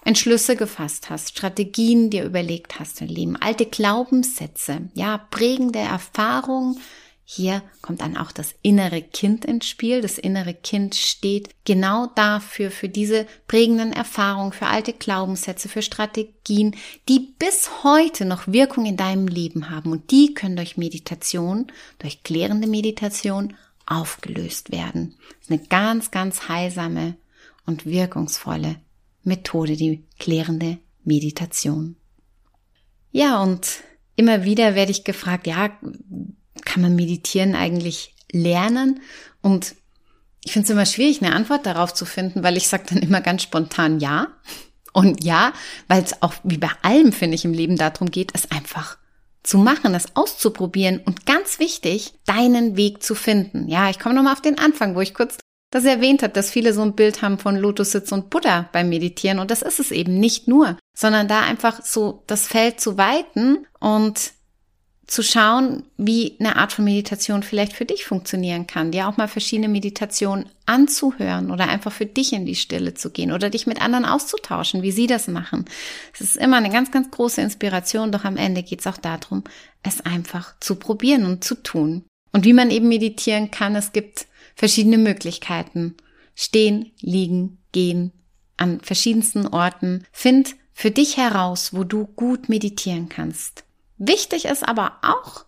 Entschlüsse 0.04 0.56
gefasst 0.56 1.08
hast, 1.08 1.30
Strategien 1.30 2.10
dir 2.10 2.24
überlegt 2.24 2.78
hast 2.78 3.00
im 3.00 3.08
Leben, 3.08 3.36
alte 3.36 3.64
Glaubenssätze, 3.64 4.82
ja, 4.92 5.18
prägende 5.30 5.78
Erfahrungen, 5.78 6.78
hier 7.26 7.62
kommt 7.80 8.02
dann 8.02 8.18
auch 8.18 8.32
das 8.32 8.54
innere 8.60 9.00
Kind 9.00 9.46
ins 9.46 9.66
Spiel. 9.66 10.02
Das 10.02 10.18
innere 10.18 10.52
Kind 10.52 10.94
steht 10.94 11.48
genau 11.64 12.06
dafür, 12.14 12.70
für 12.70 12.90
diese 12.90 13.26
prägenden 13.48 13.94
Erfahrungen, 13.94 14.52
für 14.52 14.66
alte 14.66 14.92
Glaubenssätze, 14.92 15.70
für 15.70 15.80
Strategien, 15.80 16.76
die 17.08 17.34
bis 17.38 17.82
heute 17.82 18.26
noch 18.26 18.46
Wirkung 18.46 18.84
in 18.84 18.98
deinem 18.98 19.26
Leben 19.26 19.70
haben. 19.70 19.90
Und 19.90 20.10
die 20.10 20.34
können 20.34 20.56
durch 20.56 20.76
Meditation, 20.76 21.68
durch 21.98 22.22
klärende 22.22 22.68
Meditation 22.68 23.56
aufgelöst 23.86 24.70
werden. 24.70 25.16
Das 25.40 25.48
ist 25.48 25.50
eine 25.50 25.68
ganz, 25.68 26.10
ganz 26.10 26.48
heilsame 26.48 27.16
und 27.64 27.86
wirkungsvolle 27.86 28.76
Methode, 29.22 29.76
die 29.76 30.04
klärende 30.18 30.76
Meditation. 31.04 31.96
Ja, 33.12 33.42
und 33.42 33.80
immer 34.16 34.44
wieder 34.44 34.74
werde 34.74 34.90
ich 34.90 35.04
gefragt, 35.04 35.46
ja, 35.46 35.70
kann 36.64 36.82
man 36.82 36.94
Meditieren 36.94 37.54
eigentlich 37.54 38.14
lernen? 38.30 39.00
Und 39.42 39.74
ich 40.44 40.52
finde 40.52 40.64
es 40.64 40.70
immer 40.70 40.86
schwierig, 40.86 41.22
eine 41.22 41.34
Antwort 41.34 41.66
darauf 41.66 41.94
zu 41.94 42.04
finden, 42.04 42.42
weil 42.42 42.56
ich 42.56 42.68
sage 42.68 42.84
dann 42.88 42.98
immer 42.98 43.20
ganz 43.20 43.42
spontan 43.42 44.00
ja. 44.00 44.28
Und 44.92 45.24
ja, 45.24 45.52
weil 45.88 46.02
es 46.02 46.22
auch 46.22 46.34
wie 46.44 46.58
bei 46.58 46.70
allem, 46.82 47.12
finde 47.12 47.34
ich, 47.34 47.44
im 47.44 47.52
Leben 47.52 47.76
darum 47.76 48.10
geht, 48.10 48.30
es 48.34 48.50
einfach 48.50 48.96
zu 49.42 49.58
machen, 49.58 49.94
es 49.94 50.16
auszuprobieren 50.16 51.00
und 51.04 51.26
ganz 51.26 51.58
wichtig, 51.58 52.14
deinen 52.26 52.76
Weg 52.76 53.02
zu 53.02 53.14
finden. 53.14 53.68
Ja, 53.68 53.90
ich 53.90 53.98
komme 53.98 54.14
nochmal 54.14 54.32
auf 54.32 54.40
den 54.40 54.58
Anfang, 54.58 54.94
wo 54.94 55.00
ich 55.00 55.14
kurz 55.14 55.38
das 55.70 55.84
erwähnt 55.84 56.22
habe, 56.22 56.32
dass 56.32 56.50
viele 56.50 56.72
so 56.72 56.82
ein 56.82 56.94
Bild 56.94 57.20
haben 57.20 57.38
von 57.38 57.56
Lotussitz 57.56 58.12
und 58.12 58.30
Buddha 58.30 58.68
beim 58.72 58.88
Meditieren 58.88 59.40
und 59.40 59.50
das 59.50 59.62
ist 59.62 59.80
es 59.80 59.90
eben 59.90 60.18
nicht 60.18 60.46
nur, 60.46 60.78
sondern 60.96 61.26
da 61.26 61.40
einfach 61.40 61.82
so 61.82 62.22
das 62.28 62.46
Feld 62.46 62.80
zu 62.80 62.96
weiten 62.96 63.66
und 63.80 64.32
zu 65.06 65.22
schauen, 65.22 65.84
wie 65.96 66.36
eine 66.38 66.56
Art 66.56 66.72
von 66.72 66.84
Meditation 66.84 67.42
vielleicht 67.42 67.74
für 67.74 67.84
dich 67.84 68.04
funktionieren 68.04 68.66
kann, 68.66 68.90
dir 68.90 69.06
auch 69.06 69.16
mal 69.16 69.28
verschiedene 69.28 69.68
Meditationen 69.68 70.46
anzuhören 70.66 71.50
oder 71.50 71.68
einfach 71.68 71.92
für 71.92 72.06
dich 72.06 72.32
in 72.32 72.46
die 72.46 72.54
Stille 72.54 72.94
zu 72.94 73.10
gehen 73.10 73.32
oder 73.32 73.50
dich 73.50 73.66
mit 73.66 73.82
anderen 73.82 74.06
auszutauschen, 74.06 74.82
wie 74.82 74.92
sie 74.92 75.06
das 75.06 75.28
machen. 75.28 75.66
Es 76.14 76.20
ist 76.20 76.36
immer 76.36 76.56
eine 76.56 76.70
ganz, 76.70 76.90
ganz 76.90 77.10
große 77.10 77.40
Inspiration, 77.40 78.12
doch 78.12 78.24
am 78.24 78.36
Ende 78.36 78.62
geht 78.62 78.80
es 78.80 78.86
auch 78.86 78.96
darum, 78.96 79.44
es 79.82 80.00
einfach 80.00 80.54
zu 80.60 80.76
probieren 80.76 81.26
und 81.26 81.44
zu 81.44 81.56
tun. 81.56 82.04
Und 82.32 82.44
wie 82.44 82.54
man 82.54 82.70
eben 82.70 82.88
meditieren 82.88 83.50
kann, 83.50 83.76
es 83.76 83.92
gibt 83.92 84.26
verschiedene 84.56 84.98
Möglichkeiten. 84.98 85.96
Stehen, 86.34 86.92
liegen, 87.00 87.58
gehen, 87.72 88.12
an 88.56 88.80
verschiedensten 88.80 89.46
Orten. 89.46 90.04
Find 90.10 90.56
für 90.72 90.90
dich 90.90 91.16
heraus, 91.16 91.74
wo 91.74 91.84
du 91.84 92.06
gut 92.06 92.48
meditieren 92.48 93.08
kannst. 93.08 93.64
Wichtig 93.98 94.46
ist 94.46 94.66
aber 94.66 94.98
auch, 95.02 95.44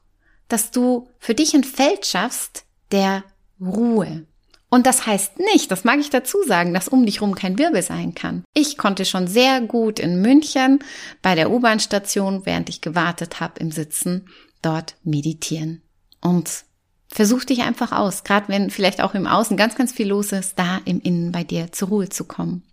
dass 0.49 0.71
du 0.71 1.09
für 1.19 1.35
dich 1.35 1.55
ein 1.55 1.65
Feld 1.65 2.07
schaffst 2.07 2.65
der 2.93 3.25
Ruhe. 3.61 4.27
Und 4.69 4.87
das 4.87 5.07
heißt 5.07 5.39
nicht, 5.39 5.71
das 5.71 5.85
mag 5.85 6.01
ich 6.01 6.11
dazu 6.11 6.39
sagen, 6.45 6.75
dass 6.75 6.89
um 6.89 7.07
dich 7.07 7.21
rum 7.21 7.35
kein 7.35 7.59
Wirbel 7.59 7.83
sein 7.83 8.15
kann. 8.15 8.45
Ich 8.53 8.77
konnte 8.77 9.05
schon 9.05 9.29
sehr 9.29 9.61
gut 9.61 9.99
in 9.99 10.21
München 10.21 10.81
bei 11.23 11.35
der 11.35 11.51
U-Bahn-Station, 11.51 12.45
während 12.45 12.69
ich 12.69 12.81
gewartet 12.81 13.41
habe 13.41 13.61
im 13.61 13.71
Sitzen, 13.71 14.29
dort 14.63 14.97
meditieren. 15.05 15.83
Und 16.21 16.65
versuch 17.09 17.45
dich 17.45 17.63
einfach 17.63 17.93
aus, 17.93 18.25
gerade 18.25 18.49
wenn 18.49 18.71
vielleicht 18.71 19.01
auch 19.01 19.15
im 19.15 19.27
Außen 19.27 19.57
ganz, 19.57 19.77
ganz 19.77 19.93
viel 19.93 20.09
los 20.09 20.33
ist, 20.33 20.59
da 20.59 20.81
im 20.85 21.01
Innen 21.01 21.33
bei 21.33 21.45
dir 21.45 21.71
zur 21.73 21.89
Ruhe 21.89 22.09
zu 22.09 22.25
kommen. 22.25 22.65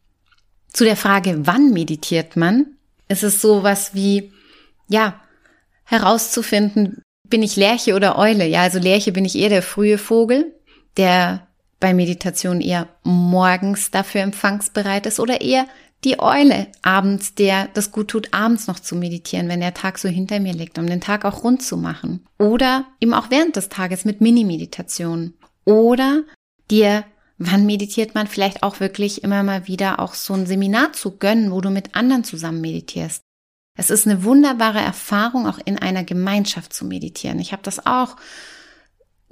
Zu 0.72 0.86
der 0.86 0.98
Frage, 0.98 1.46
wann 1.46 1.72
meditiert 1.72 2.36
man, 2.36 2.76
ist 3.08 3.24
es 3.24 3.40
sowas 3.42 3.92
wie, 3.94 4.34
ja, 4.88 5.22
herauszufinden, 5.94 7.02
bin 7.30 7.44
ich 7.44 7.56
Lerche 7.56 7.96
oder 7.96 8.18
Eule? 8.18 8.48
Ja, 8.48 8.64
also 8.64 8.80
Lerche 8.80 9.12
bin 9.12 9.26
ich 9.26 9.38
eher 9.38 9.50
der 9.50 9.62
frühe 9.62 9.98
Vogel, 9.98 10.54
der 10.98 11.48
bei 11.80 11.94
Meditation 11.94 12.62
eher 12.62 12.88
morgens 13.04 13.92
dafür 13.92 14.22
empfangsbereit 14.22 15.06
ist 15.06 15.20
oder 15.20 15.42
eher 15.42 15.66
die 16.04 16.20
Eule 16.20 16.68
abends, 16.82 17.34
der 17.36 17.70
das 17.74 17.92
gut 17.92 18.10
tut, 18.10 18.34
abends 18.34 18.68
noch 18.68 18.80
zu 18.80 18.96
meditieren, 18.96 19.48
wenn 19.48 19.62
der 19.62 19.74
Tag 19.74 19.98
so 19.98 20.10
hinter 20.10 20.40
mir 20.40 20.54
liegt, 20.54 20.78
um 20.78 20.88
den 20.88 21.02
Tag 21.02 21.24
auch 21.24 21.44
rund 21.44 21.62
zu 21.62 21.78
machen. 21.78 22.26
Oder 22.38 22.86
eben 23.00 23.14
auch 23.14 23.30
während 23.30 23.56
des 23.56 23.70
Tages 23.70 24.04
mit 24.04 24.20
Mini-Meditationen. 24.20 25.36
Oder 25.64 26.24
dir, 26.70 27.06
wann 27.38 27.66
meditiert 27.66 28.16
man 28.16 28.28
vielleicht 28.28 28.64
auch 28.64 28.80
wirklich 28.80 29.24
immer 29.24 29.44
mal 29.44 29.68
wieder 29.68 30.00
auch 30.00 30.14
so 30.14 30.34
ein 30.34 30.46
Seminar 30.46 30.94
zu 30.94 31.18
gönnen, 31.18 31.52
wo 31.52 31.62
du 31.62 31.70
mit 31.70 31.96
anderen 31.96 32.24
zusammen 32.24 32.62
meditierst. 32.62 33.22
Es 33.76 33.90
ist 33.90 34.08
eine 34.08 34.24
wunderbare 34.24 34.80
Erfahrung, 34.80 35.48
auch 35.48 35.60
in 35.66 35.80
einer 35.80 36.04
Gemeinschaft 36.04 36.74
zu 36.74 36.86
meditieren. 36.86 37.40
Ich 37.40 37.52
habe 37.52 37.64
das 37.64 37.86
auch 37.86 38.16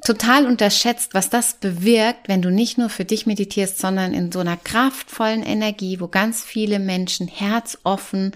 total 0.03 0.47
unterschätzt, 0.47 1.13
was 1.13 1.29
das 1.29 1.55
bewirkt, 1.55 2.27
wenn 2.27 2.41
du 2.41 2.49
nicht 2.49 2.77
nur 2.77 2.89
für 2.89 3.05
dich 3.05 3.27
meditierst, 3.27 3.77
sondern 3.77 4.13
in 4.13 4.31
so 4.31 4.39
einer 4.39 4.57
kraftvollen 4.57 5.43
Energie, 5.43 5.99
wo 5.99 6.07
ganz 6.07 6.43
viele 6.43 6.79
Menschen 6.79 7.27
herzoffen 7.27 8.35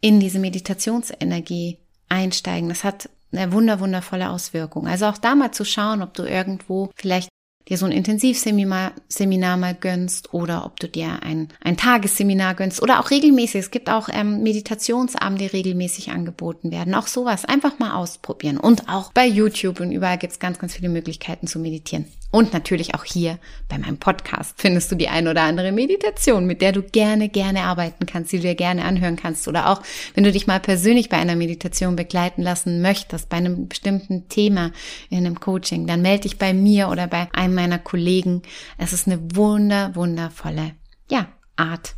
in 0.00 0.18
diese 0.18 0.40
Meditationsenergie 0.40 1.78
einsteigen. 2.08 2.68
Das 2.68 2.82
hat 2.82 3.08
eine 3.32 3.52
wunder, 3.52 3.80
wundervolle 3.80 4.30
Auswirkung. 4.30 4.86
Also 4.86 5.06
auch 5.06 5.18
da 5.18 5.34
mal 5.34 5.52
zu 5.52 5.64
schauen, 5.64 6.02
ob 6.02 6.14
du 6.14 6.24
irgendwo 6.24 6.90
vielleicht 6.94 7.28
dir 7.68 7.78
so 7.78 7.86
ein 7.86 7.92
Intensivseminar 7.92 8.92
Seminar 9.08 9.56
mal 9.56 9.74
gönnst 9.74 10.34
oder 10.34 10.66
ob 10.66 10.80
du 10.80 10.88
dir 10.88 11.22
ein, 11.22 11.48
ein 11.60 11.76
Tagesseminar 11.76 12.54
gönnst 12.54 12.82
oder 12.82 13.00
auch 13.00 13.10
regelmäßig. 13.10 13.60
Es 13.60 13.70
gibt 13.70 13.88
auch 13.88 14.08
ähm, 14.12 14.42
Meditationsabende, 14.42 15.44
die 15.44 15.56
regelmäßig 15.56 16.10
angeboten 16.10 16.70
werden. 16.70 16.94
Auch 16.94 17.06
sowas 17.06 17.44
einfach 17.44 17.78
mal 17.78 17.94
ausprobieren. 17.94 18.58
Und 18.58 18.88
auch 18.88 19.12
bei 19.12 19.26
YouTube 19.26 19.80
und 19.80 19.92
überall 19.92 20.18
gibt 20.18 20.32
es 20.32 20.38
ganz, 20.38 20.58
ganz 20.58 20.74
viele 20.74 20.88
Möglichkeiten 20.88 21.46
zu 21.46 21.58
meditieren. 21.58 22.06
Und 22.34 22.52
natürlich 22.52 22.96
auch 22.96 23.04
hier 23.04 23.38
bei 23.68 23.78
meinem 23.78 23.98
Podcast 23.98 24.56
findest 24.60 24.90
du 24.90 24.96
die 24.96 25.08
ein 25.08 25.28
oder 25.28 25.42
andere 25.42 25.70
Meditation, 25.70 26.48
mit 26.48 26.62
der 26.62 26.72
du 26.72 26.82
gerne, 26.82 27.28
gerne 27.28 27.62
arbeiten 27.62 28.06
kannst, 28.06 28.32
die 28.32 28.38
du 28.38 28.42
dir 28.42 28.56
gerne 28.56 28.84
anhören 28.84 29.14
kannst. 29.14 29.46
Oder 29.46 29.68
auch, 29.68 29.80
wenn 30.14 30.24
du 30.24 30.32
dich 30.32 30.48
mal 30.48 30.58
persönlich 30.58 31.08
bei 31.08 31.16
einer 31.16 31.36
Meditation 31.36 31.94
begleiten 31.94 32.42
lassen 32.42 32.82
möchtest, 32.82 33.28
bei 33.28 33.36
einem 33.36 33.68
bestimmten 33.68 34.28
Thema 34.28 34.72
in 35.10 35.18
einem 35.18 35.38
Coaching, 35.38 35.86
dann 35.86 36.02
melde 36.02 36.22
dich 36.22 36.36
bei 36.36 36.52
mir 36.52 36.88
oder 36.88 37.06
bei 37.06 37.28
einem 37.32 37.54
meiner 37.54 37.78
Kollegen. 37.78 38.42
Es 38.78 38.92
ist 38.92 39.06
eine 39.06 39.20
wunder, 39.36 39.94
wundervolle, 39.94 40.72
ja, 41.08 41.28
Art, 41.54 41.94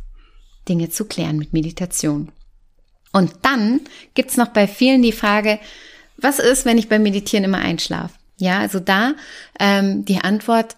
Dinge 0.69 0.91
zu 0.91 1.05
klären 1.05 1.39
mit 1.39 1.51
Meditation. 1.51 2.31
Und 3.11 3.33
dann 3.41 3.81
gibt's 4.13 4.37
noch 4.37 4.49
bei 4.49 4.67
vielen 4.67 5.01
die 5.01 5.13
Frage, 5.13 5.57
was 6.17 6.37
ist, 6.37 6.63
wenn 6.65 6.77
ich 6.77 6.89
beim 6.89 7.01
Meditieren 7.01 7.43
immer 7.43 7.57
einschlafe? 7.57 8.13
Ja, 8.39 8.59
also 8.59 8.79
da 8.79 9.13
ähm, 9.59 10.05
die 10.05 10.19
Antwort, 10.19 10.77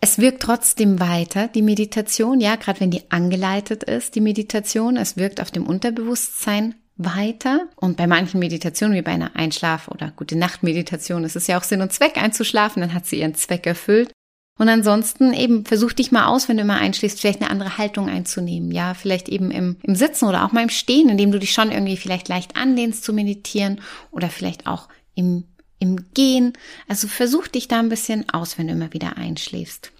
es 0.00 0.18
wirkt 0.18 0.42
trotzdem 0.42 1.00
weiter, 1.00 1.48
die 1.48 1.62
Meditation, 1.62 2.40
ja, 2.40 2.56
gerade 2.56 2.80
wenn 2.80 2.90
die 2.90 3.10
angeleitet 3.10 3.84
ist, 3.84 4.14
die 4.14 4.20
Meditation, 4.20 4.96
es 4.96 5.16
wirkt 5.16 5.40
auf 5.40 5.50
dem 5.50 5.66
Unterbewusstsein 5.66 6.74
weiter. 6.96 7.68
Und 7.76 7.96
bei 7.96 8.06
manchen 8.06 8.38
Meditationen, 8.40 8.96
wie 8.96 9.02
bei 9.02 9.12
einer 9.12 9.36
Einschlaf- 9.36 9.88
oder 9.88 10.12
gute 10.14 10.36
Nacht-Meditation, 10.36 11.24
ist 11.24 11.36
es 11.36 11.46
ja 11.46 11.58
auch 11.58 11.62
Sinn 11.62 11.82
und 11.82 11.92
Zweck 11.92 12.16
einzuschlafen, 12.16 12.80
dann 12.80 12.94
hat 12.94 13.06
sie 13.06 13.20
ihren 13.20 13.34
Zweck 13.34 13.66
erfüllt. 13.66 14.12
Und 14.58 14.68
ansonsten 14.68 15.32
eben 15.32 15.64
versuch 15.64 15.92
dich 15.92 16.12
mal 16.12 16.26
aus, 16.26 16.48
wenn 16.48 16.56
du 16.56 16.62
immer 16.62 16.76
einschläfst, 16.76 17.20
vielleicht 17.20 17.40
eine 17.40 17.50
andere 17.50 17.78
Haltung 17.78 18.08
einzunehmen. 18.08 18.70
Ja, 18.70 18.94
vielleicht 18.94 19.28
eben 19.28 19.50
im, 19.50 19.76
im 19.82 19.94
Sitzen 19.94 20.26
oder 20.28 20.44
auch 20.44 20.52
mal 20.52 20.62
im 20.62 20.68
Stehen, 20.68 21.08
indem 21.08 21.32
du 21.32 21.38
dich 21.38 21.52
schon 21.52 21.72
irgendwie 21.72 21.96
vielleicht 21.96 22.28
leicht 22.28 22.56
anlehnst 22.56 23.02
zu 23.02 23.12
meditieren 23.12 23.80
oder 24.10 24.28
vielleicht 24.28 24.66
auch 24.66 24.88
im 25.14 25.44
im 25.82 26.06
Gehen. 26.14 26.52
Also 26.88 27.08
versuch 27.08 27.48
dich 27.48 27.66
da 27.68 27.80
ein 27.80 27.88
bisschen 27.88 28.28
aus, 28.30 28.56
wenn 28.56 28.68
du 28.68 28.72
immer 28.72 28.92
wieder 28.92 29.16
einschläfst. 29.16 29.90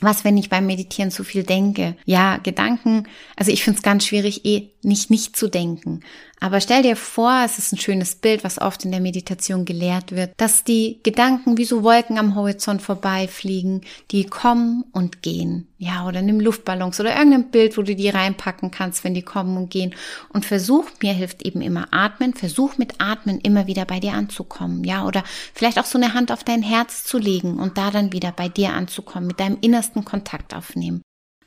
Was, 0.00 0.24
wenn 0.24 0.36
ich 0.36 0.48
beim 0.50 0.66
Meditieren 0.66 1.12
zu 1.12 1.22
viel 1.22 1.44
denke? 1.44 1.96
Ja, 2.04 2.38
Gedanken, 2.38 3.06
also 3.36 3.52
ich 3.52 3.62
finde 3.62 3.76
es 3.78 3.84
ganz 3.84 4.04
schwierig, 4.04 4.44
eh 4.44 4.70
nicht 4.82 5.10
nicht 5.10 5.36
zu 5.36 5.46
denken. 5.46 6.00
Aber 6.42 6.60
stell 6.60 6.82
dir 6.82 6.96
vor, 6.96 7.42
es 7.44 7.58
ist 7.58 7.72
ein 7.72 7.78
schönes 7.78 8.16
Bild, 8.16 8.42
was 8.42 8.60
oft 8.60 8.84
in 8.84 8.90
der 8.90 9.00
Meditation 9.00 9.64
gelehrt 9.64 10.10
wird, 10.10 10.32
dass 10.38 10.64
die 10.64 10.98
Gedanken 11.04 11.56
wie 11.56 11.64
so 11.64 11.84
Wolken 11.84 12.18
am 12.18 12.34
Horizont 12.34 12.82
vorbeifliegen, 12.82 13.82
die 14.10 14.24
kommen 14.24 14.82
und 14.90 15.22
gehen. 15.22 15.68
Ja, 15.78 16.04
oder 16.04 16.20
nimm 16.20 16.40
Luftballons 16.40 16.98
oder 16.98 17.16
irgendein 17.16 17.52
Bild, 17.52 17.78
wo 17.78 17.82
du 17.82 17.94
die 17.94 18.08
reinpacken 18.08 18.72
kannst, 18.72 19.04
wenn 19.04 19.14
die 19.14 19.22
kommen 19.22 19.56
und 19.56 19.70
gehen. 19.70 19.94
Und 20.32 20.44
versuch, 20.44 20.86
mir 21.00 21.12
hilft 21.12 21.46
eben 21.46 21.60
immer 21.60 21.86
Atmen, 21.92 22.34
versuch 22.34 22.76
mit 22.76 23.00
Atmen 23.00 23.38
immer 23.38 23.68
wieder 23.68 23.84
bei 23.84 24.00
dir 24.00 24.14
anzukommen. 24.14 24.82
Ja, 24.82 25.06
oder 25.06 25.22
vielleicht 25.54 25.78
auch 25.78 25.84
so 25.84 25.96
eine 25.96 26.12
Hand 26.12 26.32
auf 26.32 26.42
dein 26.42 26.64
Herz 26.64 27.04
zu 27.04 27.18
legen 27.18 27.60
und 27.60 27.78
da 27.78 27.92
dann 27.92 28.12
wieder 28.12 28.32
bei 28.32 28.48
dir 28.48 28.72
anzukommen, 28.72 29.28
mit 29.28 29.38
deinem 29.38 29.58
innersten 29.60 30.04
Kontakt 30.04 30.56
aufnehmen 30.56 31.02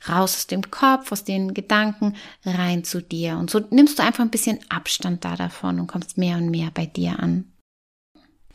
raus 0.08 0.36
aus 0.36 0.46
dem 0.46 0.70
Kopf, 0.70 1.12
aus 1.12 1.24
den 1.24 1.54
Gedanken, 1.54 2.14
rein 2.44 2.84
zu 2.84 3.00
dir. 3.00 3.36
Und 3.38 3.50
so 3.50 3.60
nimmst 3.70 3.98
du 3.98 4.02
einfach 4.02 4.24
ein 4.24 4.30
bisschen 4.30 4.58
Abstand 4.68 5.24
da 5.24 5.36
davon 5.36 5.80
und 5.80 5.86
kommst 5.86 6.18
mehr 6.18 6.36
und 6.36 6.50
mehr 6.50 6.70
bei 6.72 6.86
dir 6.86 7.18
an. 7.20 7.52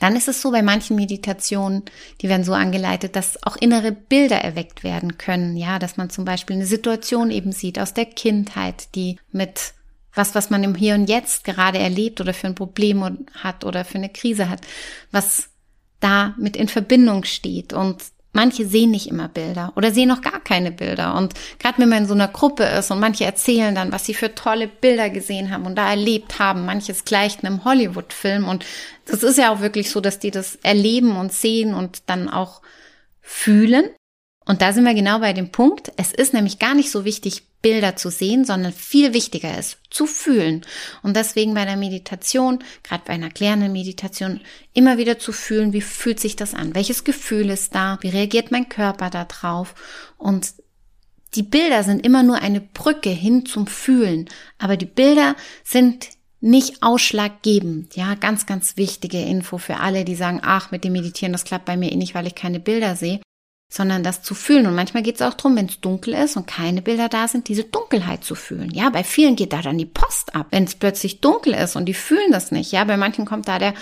Dann 0.01 0.15
ist 0.15 0.27
es 0.27 0.41
so 0.41 0.49
bei 0.49 0.63
manchen 0.63 0.95
Meditationen, 0.95 1.83
die 2.21 2.27
werden 2.27 2.43
so 2.43 2.53
angeleitet, 2.53 3.15
dass 3.15 3.43
auch 3.43 3.55
innere 3.55 3.91
Bilder 3.91 4.37
erweckt 4.37 4.83
werden 4.83 5.19
können. 5.19 5.55
Ja, 5.57 5.77
dass 5.77 5.95
man 5.95 6.09
zum 6.09 6.25
Beispiel 6.25 6.55
eine 6.55 6.65
Situation 6.65 7.29
eben 7.29 7.51
sieht 7.51 7.77
aus 7.77 7.93
der 7.93 8.05
Kindheit, 8.05 8.95
die 8.95 9.19
mit 9.31 9.73
was, 10.15 10.33
was 10.33 10.49
man 10.49 10.63
im 10.63 10.73
Hier 10.73 10.95
und 10.95 11.07
Jetzt 11.07 11.43
gerade 11.43 11.77
erlebt 11.77 12.19
oder 12.19 12.33
für 12.33 12.47
ein 12.47 12.55
Problem 12.55 13.27
hat 13.35 13.63
oder 13.63 13.85
für 13.85 13.99
eine 13.99 14.09
Krise 14.09 14.49
hat, 14.49 14.61
was 15.11 15.49
da 15.99 16.33
mit 16.37 16.57
in 16.57 16.67
Verbindung 16.67 17.23
steht 17.23 17.71
und 17.71 18.03
Manche 18.33 18.65
sehen 18.65 18.91
nicht 18.91 19.07
immer 19.07 19.27
Bilder 19.27 19.73
oder 19.75 19.91
sehen 19.91 20.07
noch 20.07 20.21
gar 20.21 20.39
keine 20.39 20.71
Bilder. 20.71 21.15
Und 21.15 21.33
gerade 21.59 21.79
wenn 21.79 21.89
man 21.89 21.99
in 21.99 22.07
so 22.07 22.13
einer 22.13 22.29
Gruppe 22.29 22.63
ist 22.63 22.89
und 22.89 22.99
manche 22.99 23.25
erzählen 23.25 23.75
dann, 23.75 23.91
was 23.91 24.05
sie 24.05 24.13
für 24.13 24.33
tolle 24.35 24.67
Bilder 24.67 25.09
gesehen 25.09 25.51
haben 25.51 25.65
und 25.65 25.75
da 25.75 25.89
erlebt 25.89 26.39
haben, 26.39 26.65
manches 26.65 27.03
gleicht 27.03 27.43
einem 27.43 27.65
Hollywood-Film. 27.65 28.47
Und 28.47 28.65
das 29.05 29.23
ist 29.23 29.37
ja 29.37 29.53
auch 29.53 29.59
wirklich 29.59 29.89
so, 29.89 29.99
dass 29.99 30.19
die 30.19 30.31
das 30.31 30.55
erleben 30.63 31.17
und 31.17 31.33
sehen 31.33 31.73
und 31.73 32.03
dann 32.07 32.29
auch 32.29 32.61
fühlen. 33.21 33.89
Und 34.51 34.61
da 34.61 34.73
sind 34.73 34.83
wir 34.83 34.93
genau 34.93 35.19
bei 35.19 35.31
dem 35.31 35.49
Punkt. 35.49 35.93
Es 35.95 36.11
ist 36.11 36.33
nämlich 36.33 36.59
gar 36.59 36.75
nicht 36.75 36.91
so 36.91 37.05
wichtig, 37.05 37.43
Bilder 37.61 37.95
zu 37.95 38.11
sehen, 38.11 38.43
sondern 38.43 38.73
viel 38.73 39.13
wichtiger 39.13 39.57
ist, 39.57 39.77
zu 39.89 40.05
fühlen. 40.05 40.65
Und 41.03 41.15
deswegen 41.15 41.53
bei 41.53 41.63
der 41.63 41.77
Meditation, 41.77 42.61
gerade 42.83 43.03
bei 43.07 43.13
einer 43.13 43.29
klärenden 43.29 43.71
Meditation, 43.71 44.41
immer 44.73 44.97
wieder 44.97 45.17
zu 45.17 45.31
fühlen, 45.31 45.71
wie 45.71 45.79
fühlt 45.79 46.19
sich 46.19 46.35
das 46.35 46.53
an? 46.53 46.75
Welches 46.75 47.05
Gefühl 47.05 47.49
ist 47.49 47.73
da? 47.75 47.97
Wie 48.01 48.09
reagiert 48.09 48.51
mein 48.51 48.67
Körper 48.67 49.09
da 49.09 49.23
drauf? 49.23 49.73
Und 50.17 50.51
die 51.33 51.43
Bilder 51.43 51.85
sind 51.85 52.05
immer 52.05 52.21
nur 52.21 52.41
eine 52.41 52.59
Brücke 52.59 53.09
hin 53.09 53.45
zum 53.45 53.67
Fühlen. 53.67 54.27
Aber 54.57 54.75
die 54.75 54.85
Bilder 54.85 55.37
sind 55.63 56.09
nicht 56.41 56.83
ausschlaggebend. 56.83 57.95
Ja, 57.95 58.15
ganz, 58.15 58.45
ganz 58.45 58.75
wichtige 58.75 59.21
Info 59.21 59.57
für 59.57 59.77
alle, 59.77 60.03
die 60.03 60.15
sagen, 60.15 60.41
ach, 60.43 60.71
mit 60.71 60.83
dem 60.83 60.91
Meditieren, 60.91 61.31
das 61.31 61.45
klappt 61.45 61.63
bei 61.63 61.77
mir 61.77 61.93
eh 61.93 61.95
nicht, 61.95 62.15
weil 62.15 62.27
ich 62.27 62.35
keine 62.35 62.59
Bilder 62.59 62.97
sehe. 62.97 63.21
Sondern 63.73 64.03
das 64.03 64.21
zu 64.21 64.35
fühlen. 64.35 64.67
Und 64.67 64.75
manchmal 64.75 65.01
geht 65.01 65.15
es 65.15 65.21
auch 65.21 65.33
darum, 65.33 65.55
wenn 65.55 65.67
es 65.67 65.79
dunkel 65.79 66.13
ist 66.13 66.35
und 66.35 66.45
keine 66.45 66.81
Bilder 66.81 67.07
da 67.07 67.29
sind, 67.29 67.47
diese 67.47 67.63
Dunkelheit 67.63 68.25
zu 68.25 68.35
fühlen. 68.35 68.69
Ja, 68.71 68.89
bei 68.89 69.05
vielen 69.05 69.37
geht 69.37 69.53
da 69.53 69.61
dann 69.61 69.77
die 69.77 69.85
Post 69.85 70.35
ab, 70.35 70.47
wenn 70.51 70.65
es 70.65 70.75
plötzlich 70.75 71.21
dunkel 71.21 71.53
ist 71.53 71.77
und 71.77 71.85
die 71.85 71.93
fühlen 71.93 72.33
das 72.33 72.51
nicht. 72.51 72.73
Ja, 72.73 72.83
bei 72.83 72.97
manchen 72.97 73.25
kommt 73.25 73.47
da 73.47 73.59
der, 73.59 73.73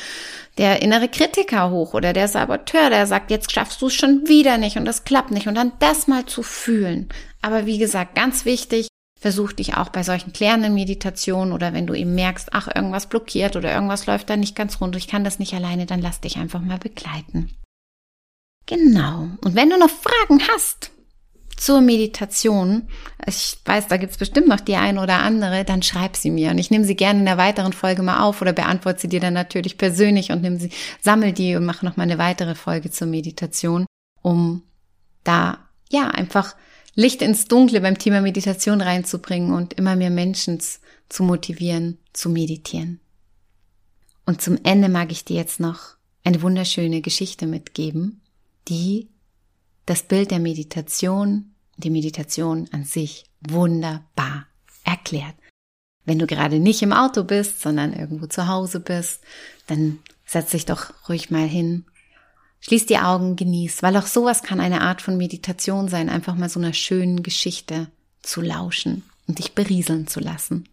der 0.60 0.84
innere 0.84 1.10
Kritiker 1.10 1.72
hoch 1.72 1.96
oder 1.96 2.14
der 2.14 2.28
Saboteur, 2.28 2.92
der 2.92 3.08
sagt, 3.08 3.32
jetzt 3.32 3.52
schaffst 3.52 3.82
du 3.82 3.88
es 3.88 3.96
schon 3.96 4.28
wieder 4.28 4.60
nicht 4.60 4.78
und 4.78 4.86
das 4.86 5.06
klappt 5.06 5.32
nicht. 5.32 5.48
Und 5.48 5.56
dann 5.56 5.72
das 5.80 6.06
mal 6.06 6.28
zu 6.28 6.44
fühlen. 6.44 7.10
Aber 7.42 7.66
wie 7.66 7.80
gesagt, 7.80 8.14
ganz 8.14 8.46
wichtig, 8.46 8.90
versuch 9.20 9.54
dich 9.54 9.76
auch 9.76 9.90
bei 9.90 10.04
solchen 10.04 10.34
klärenden 10.34 10.76
Meditationen 10.76 11.52
oder 11.52 11.74
wenn 11.74 11.88
du 11.88 11.96
eben 11.96 12.14
merkst, 12.14 12.50
ach, 12.52 12.68
irgendwas 12.74 13.08
blockiert 13.08 13.56
oder 13.56 13.74
irgendwas 13.74 14.06
läuft 14.06 14.30
da 14.30 14.38
nicht 14.38 14.56
ganz 14.56 14.80
rund, 14.80 14.96
ich 14.96 15.08
kann 15.08 15.24
das 15.24 15.40
nicht 15.40 15.56
alleine, 15.56 15.88
dann 15.88 16.02
lass 16.02 16.22
dich 16.22 16.38
einfach 16.38 16.62
mal 16.62 16.78
begleiten. 16.78 17.50
Genau. 18.70 19.30
Und 19.42 19.56
wenn 19.56 19.72
du 19.72 19.80
noch 19.80 19.90
Fragen 19.90 20.48
hast 20.54 20.92
zur 21.58 21.82
Meditation, 21.82 22.88
ich 23.26 23.58
weiß, 23.66 23.88
da 23.88 23.98
gibt's 23.98 24.18
bestimmt 24.18 24.48
noch 24.48 24.60
die 24.60 24.76
eine 24.76 25.02
oder 25.02 25.24
andere, 25.24 25.66
dann 25.66 25.82
schreib 25.82 26.16
sie 26.16 26.30
mir 26.30 26.52
und 26.52 26.60
ich 26.60 26.70
nehme 26.70 26.86
sie 26.86 26.96
gerne 26.96 27.20
in 27.20 27.28
einer 27.28 27.40
weiteren 27.40 27.74
Folge 27.74 28.04
mal 28.04 28.22
auf 28.22 28.44
oder 28.44 28.54
beantworte 28.54 29.02
sie 29.02 29.08
dir 29.10 29.22
dann 29.22 29.34
natürlich 29.34 29.80
persönlich 29.80 30.32
und 30.32 30.44
nimm 30.44 30.60
sie, 30.60 30.70
sammel 31.02 31.34
die 31.34 31.56
und 31.56 31.66
mache 31.66 31.84
noch 31.84 31.98
mal 31.98 32.04
eine 32.04 32.20
weitere 32.20 32.54
Folge 32.54 32.92
zur 32.92 33.08
Meditation, 33.08 33.88
um 34.22 34.62
da 35.24 35.58
ja 35.90 36.10
einfach 36.10 36.56
Licht 36.94 37.24
ins 37.24 37.46
Dunkle 37.46 37.82
beim 37.82 37.98
Thema 37.98 38.22
Meditation 38.22 38.82
reinzubringen 38.82 39.52
und 39.52 39.74
immer 39.74 39.96
mehr 39.96 40.12
Menschen 40.12 40.60
zu 41.10 41.24
motivieren, 41.24 41.98
zu 42.14 42.30
meditieren. 42.30 43.00
Und 44.28 44.44
zum 44.44 44.60
Ende 44.64 44.90
mag 44.90 45.12
ich 45.12 45.26
dir 45.26 45.38
jetzt 45.38 45.60
noch 45.60 45.96
eine 46.24 46.44
wunderschöne 46.44 47.02
Geschichte 47.02 47.48
mitgeben, 47.48 48.22
die 48.70 49.10
das 49.86 50.04
Bild 50.04 50.32
der 50.32 50.40
Meditation, 50.40 51.56
die 51.78 51.90
Meditation 51.90 52.70
an 52.72 52.84
sich 52.84 53.26
wunderbar 53.42 54.46
erklärt. 54.84 55.36
Wenn 56.06 56.20
du 56.20 56.28
gerade 56.28 56.60
nicht 56.60 56.82
im 56.82 56.94
Auto 56.94 57.24
bist, 57.24 57.62
sondern 57.62 57.94
irgendwo 57.94 58.28
zu 58.28 58.48
Hause 58.48 58.80
bist, 58.80 59.22
dann 59.68 60.00
setz 60.26 60.52
dich 60.52 60.66
doch 60.66 60.94
ruhig 61.10 61.32
mal 61.32 61.48
hin, 61.48 61.86
schließ 62.62 62.86
die 62.86 62.98
Augen, 62.98 63.36
genieß, 63.36 63.84
weil 63.84 63.96
auch 63.98 64.08
sowas 64.08 64.44
kann 64.44 64.60
eine 64.60 64.82
Art 64.82 65.02
von 65.02 65.18
Meditation 65.18 65.88
sein, 65.88 66.10
einfach 66.10 66.36
mal 66.36 66.50
so 66.50 66.60
einer 66.60 66.74
schönen 66.74 67.24
Geschichte 67.24 67.88
zu 68.22 68.42
lauschen 68.42 69.04
und 69.28 69.40
dich 69.40 69.54
berieseln 69.54 70.08
zu 70.08 70.20
lassen. 70.20 70.68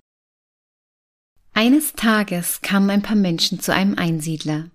Eines 1.52 1.94
Tages 1.94 2.60
kamen 2.60 2.90
ein 2.90 3.02
paar 3.02 3.16
Menschen 3.16 3.60
zu 3.60 3.72
einem 3.72 3.96
Einsiedler 3.96 4.70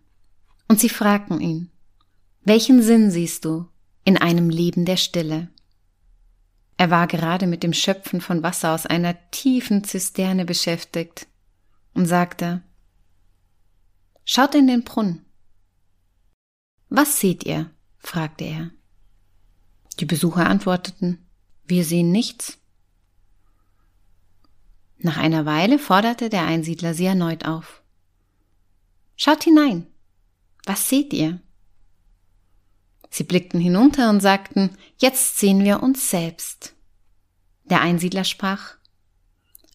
und 0.68 0.80
sie 0.80 0.90
fragten 0.90 1.40
ihn, 1.40 1.70
welchen 2.44 2.82
Sinn 2.82 3.12
siehst 3.12 3.46
du 3.46 3.68
in 4.04 4.18
einem 4.18 4.50
Leben 4.50 4.86
der 4.86 4.98
Stille? 4.98 5.50
Er 6.78 6.90
war 6.90 7.06
gerade 7.06 7.46
mit 7.46 7.62
dem 7.62 7.74
Schöpfen 7.74 8.22
von 8.22 8.42
Wasser 8.42 8.74
aus 8.74 8.88
einer 8.88 9.16
tiefen 9.30 9.84
Zisterne 9.84 10.46
beschäftigt 10.46 11.28
und 11.94 12.08
sagte, 12.08 12.64
Schaut 14.26 14.56
in 14.56 14.68
den 14.68 14.84
Brunnen. 14.84 15.26
Was 16.90 17.20
seht 17.20 17.46
ihr? 17.46 17.70
fragte 17.98 18.46
er. 18.46 18.72
Die 20.00 20.06
Besucher 20.06 20.48
antworteten, 20.48 21.26
wir 21.66 21.86
sehen 21.86 22.12
nichts. 22.12 22.58
Nach 24.98 25.18
einer 25.18 25.46
Weile 25.46 25.80
forderte 25.80 26.30
der 26.30 26.46
Einsiedler 26.46 26.94
sie 26.94 27.06
erneut 27.06 27.46
auf. 27.46 27.84
Schaut 29.16 29.44
hinein. 29.44 29.88
Was 30.66 30.90
seht 30.90 31.14
ihr? 31.14 31.42
Sie 33.14 33.26
blickten 33.26 33.60
hinunter 33.60 34.10
und 34.10 34.22
sagten, 34.22 34.78
jetzt 34.98 35.38
sehen 35.38 35.66
wir 35.66 35.84
uns 35.84 36.10
selbst. 36.10 36.74
Der 37.66 37.82
Einsiedler 37.82 38.24
sprach, 38.24 38.76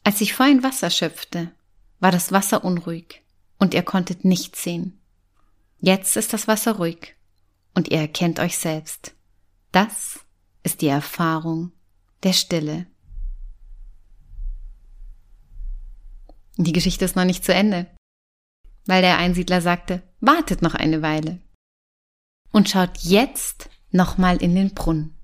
als 0.03 0.23
ich 0.23 0.33
vorhin 0.33 0.63
Wasser 0.63 0.89
schöpfte, 0.89 1.53
war 2.01 2.11
das 2.11 2.33
Wasser 2.33 2.65
unruhig 2.65 3.23
und 3.59 3.75
ihr 3.75 3.83
konntet 3.83 4.25
nichts 4.25 4.63
sehen. 4.63 4.99
Jetzt 5.79 6.17
ist 6.17 6.33
das 6.33 6.49
Wasser 6.49 6.77
ruhig 6.77 7.15
und 7.75 7.89
ihr 7.89 7.99
erkennt 7.99 8.41
euch 8.41 8.57
selbst. 8.57 9.15
Das 9.71 10.21
ist 10.63 10.81
die 10.81 10.89
Erfahrung 10.89 11.73
der 12.23 12.33
Stille. 12.33 12.87
Die 16.57 16.73
Geschichte 16.73 17.05
ist 17.05 17.17
noch 17.17 17.27
nicht 17.27 17.45
zu 17.45 17.53
Ende, 17.53 17.87
weil 18.87 19.03
der 19.03 19.19
Einsiedler 19.19 19.61
sagte, 19.61 20.03
wartet 20.21 20.63
noch 20.63 20.75
eine 20.75 21.03
Weile 21.03 21.46
und 22.57 22.71
schaut 22.71 22.97
jetzt 23.01 23.69
nochmal 23.91 24.39
in 24.39 24.55
den 24.55 24.73
Brunnen. 24.73 25.15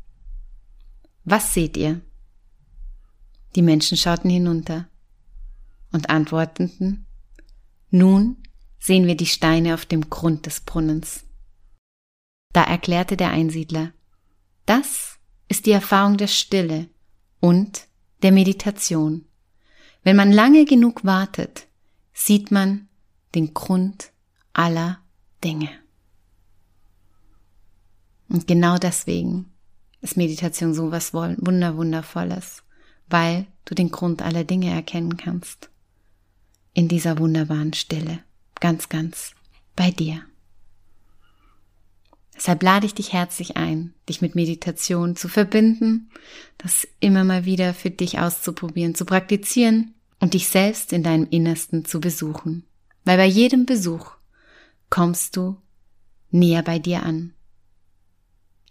Was 1.25 1.55
seht 1.55 1.79
ihr? 1.79 2.03
Die 3.55 3.62
Menschen 3.62 3.97
schauten 3.97 4.29
hinunter 4.29 4.87
und 5.92 6.11
antworteten, 6.11 7.07
nun 7.88 8.37
sehen 8.79 9.07
wir 9.07 9.16
die 9.16 9.25
Steine 9.25 9.73
auf 9.73 9.87
dem 9.87 10.11
Grund 10.11 10.45
des 10.45 10.61
Brunnens. 10.61 11.25
Da 12.53 12.64
erklärte 12.64 13.16
der 13.16 13.31
Einsiedler, 13.31 13.92
das 14.66 15.18
ist 15.49 15.64
die 15.64 15.73
Erfahrung 15.73 16.18
der 16.18 16.29
Stille 16.29 16.90
und 17.40 17.87
der 18.21 18.33
Meditation. 18.33 19.25
Wenn 20.03 20.16
man 20.16 20.33
lange 20.33 20.66
genug 20.66 21.07
wartet, 21.07 21.66
sieht 22.12 22.51
man 22.51 22.88
den 23.35 23.55
Grund 23.55 24.12
aller 24.53 25.01
Dinge. 25.42 25.82
Und 28.33 28.47
genau 28.47 28.79
deswegen 28.79 29.53
ist 30.01 30.16
Meditation 30.16 30.73
so 30.73 30.90
was 30.90 31.12
Wunderwundervolles, 31.12 32.62
weil 33.11 33.47
du 33.66 33.75
den 33.75 33.90
Grund 33.90 34.23
aller 34.23 34.42
Dinge 34.42 34.71
erkennen 34.71 35.18
kannst. 35.18 35.68
In 36.73 36.88
dieser 36.88 37.18
wunderbaren 37.18 37.75
Stille. 37.75 38.21
Ganz, 38.59 38.88
ganz 38.88 39.33
bei 39.77 39.90
dir. 39.90 40.23
Deshalb 42.35 42.62
lade 42.62 42.87
ich 42.87 42.95
dich 42.95 43.12
herzlich 43.12 43.59
ein, 43.59 43.92
dich 44.09 44.23
mit 44.23 44.35
Meditation 44.35 45.14
zu 45.14 45.29
verbinden, 45.29 46.11
das 46.57 46.88
immer 47.01 47.25
mal 47.25 47.45
wieder 47.45 47.75
für 47.75 47.90
dich 47.90 48.18
auszuprobieren, 48.18 48.95
zu 48.95 49.05
praktizieren 49.05 49.95
und 50.21 50.33
dich 50.33 50.49
selbst 50.49 50.95
in 50.95 51.03
deinem 51.03 51.27
Innersten 51.29 51.85
zu 51.85 52.01
besuchen. 52.01 52.64
Weil 53.05 53.18
bei 53.18 53.27
jedem 53.27 53.66
Besuch 53.66 54.12
kommst 54.88 55.37
du 55.37 55.59
näher 56.31 56.62
bei 56.62 56.79
dir 56.79 57.03
an 57.03 57.35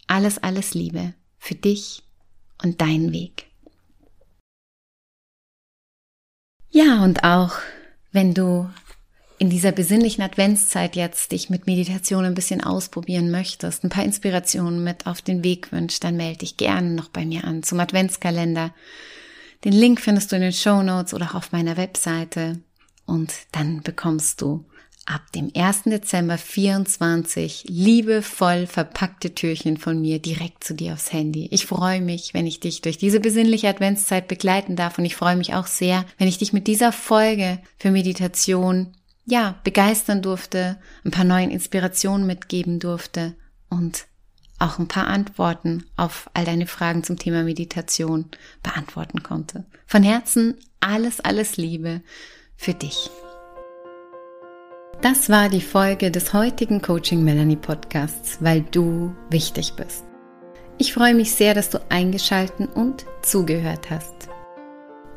alles, 0.06 0.38
alles 0.38 0.74
Liebe 0.74 1.14
für 1.38 1.54
dich 1.54 2.02
und 2.62 2.80
deinen 2.80 3.12
Weg. 3.12 3.46
Ja, 6.70 7.04
und 7.04 7.24
auch 7.24 7.58
wenn 8.12 8.34
du 8.34 8.70
in 9.38 9.50
dieser 9.50 9.72
besinnlichen 9.72 10.22
Adventszeit 10.22 10.94
jetzt 10.94 11.32
dich 11.32 11.50
mit 11.50 11.66
Meditation 11.66 12.24
ein 12.24 12.34
bisschen 12.34 12.62
ausprobieren 12.62 13.30
möchtest, 13.30 13.82
ein 13.82 13.90
paar 13.90 14.04
Inspirationen 14.04 14.84
mit 14.84 15.06
auf 15.06 15.20
den 15.20 15.42
Weg 15.42 15.72
wünschst, 15.72 16.04
dann 16.04 16.16
melde 16.16 16.38
dich 16.38 16.56
gerne 16.56 16.90
noch 16.90 17.08
bei 17.08 17.26
mir 17.26 17.44
an 17.44 17.62
zum 17.62 17.80
Adventskalender. 17.80 18.72
Den 19.64 19.72
Link 19.72 20.00
findest 20.00 20.30
du 20.30 20.36
in 20.36 20.42
den 20.42 20.52
Show 20.52 20.82
Notes 20.82 21.12
oder 21.12 21.30
auch 21.30 21.34
auf 21.34 21.52
meiner 21.52 21.76
Webseite 21.76 22.60
und 23.04 23.32
dann 23.50 23.82
bekommst 23.82 24.40
du 24.40 24.64
ab 25.06 25.32
dem 25.34 25.50
1. 25.54 25.84
Dezember 25.84 26.38
24 26.38 27.64
liebevoll 27.68 28.66
verpackte 28.66 29.34
Türchen 29.34 29.76
von 29.76 30.00
mir 30.00 30.20
direkt 30.20 30.64
zu 30.64 30.74
dir 30.74 30.92
aufs 30.92 31.12
Handy. 31.12 31.48
Ich 31.50 31.66
freue 31.66 32.00
mich, 32.00 32.34
wenn 32.34 32.46
ich 32.46 32.60
dich 32.60 32.82
durch 32.82 32.98
diese 32.98 33.20
besinnliche 33.20 33.68
Adventszeit 33.68 34.28
begleiten 34.28 34.76
darf 34.76 34.98
und 34.98 35.04
ich 35.04 35.16
freue 35.16 35.36
mich 35.36 35.54
auch 35.54 35.66
sehr, 35.66 36.04
wenn 36.18 36.28
ich 36.28 36.38
dich 36.38 36.52
mit 36.52 36.66
dieser 36.66 36.92
Folge 36.92 37.58
für 37.78 37.90
Meditation 37.90 38.94
ja, 39.24 39.60
begeistern 39.64 40.22
durfte, 40.22 40.78
ein 41.04 41.10
paar 41.10 41.24
neuen 41.24 41.50
Inspirationen 41.50 42.26
mitgeben 42.26 42.80
durfte 42.80 43.34
und 43.68 44.06
auch 44.58 44.78
ein 44.78 44.88
paar 44.88 45.08
Antworten 45.08 45.84
auf 45.96 46.30
all 46.34 46.44
deine 46.44 46.66
Fragen 46.66 47.02
zum 47.02 47.18
Thema 47.18 47.42
Meditation 47.42 48.26
beantworten 48.62 49.22
konnte. 49.22 49.64
Von 49.86 50.02
Herzen 50.02 50.56
alles, 50.80 51.20
alles 51.20 51.56
Liebe 51.56 52.02
für 52.56 52.74
dich. 52.74 53.10
Das 55.02 55.28
war 55.28 55.48
die 55.48 55.60
Folge 55.60 56.12
des 56.12 56.32
heutigen 56.32 56.80
Coaching 56.80 57.24
Melanie 57.24 57.56
Podcasts, 57.56 58.38
weil 58.38 58.60
du 58.60 59.12
wichtig 59.30 59.72
bist. 59.72 60.04
Ich 60.78 60.94
freue 60.94 61.12
mich 61.12 61.32
sehr, 61.32 61.54
dass 61.54 61.70
du 61.70 61.80
eingeschalten 61.88 62.68
und 62.68 63.04
zugehört 63.20 63.90
hast. 63.90 64.14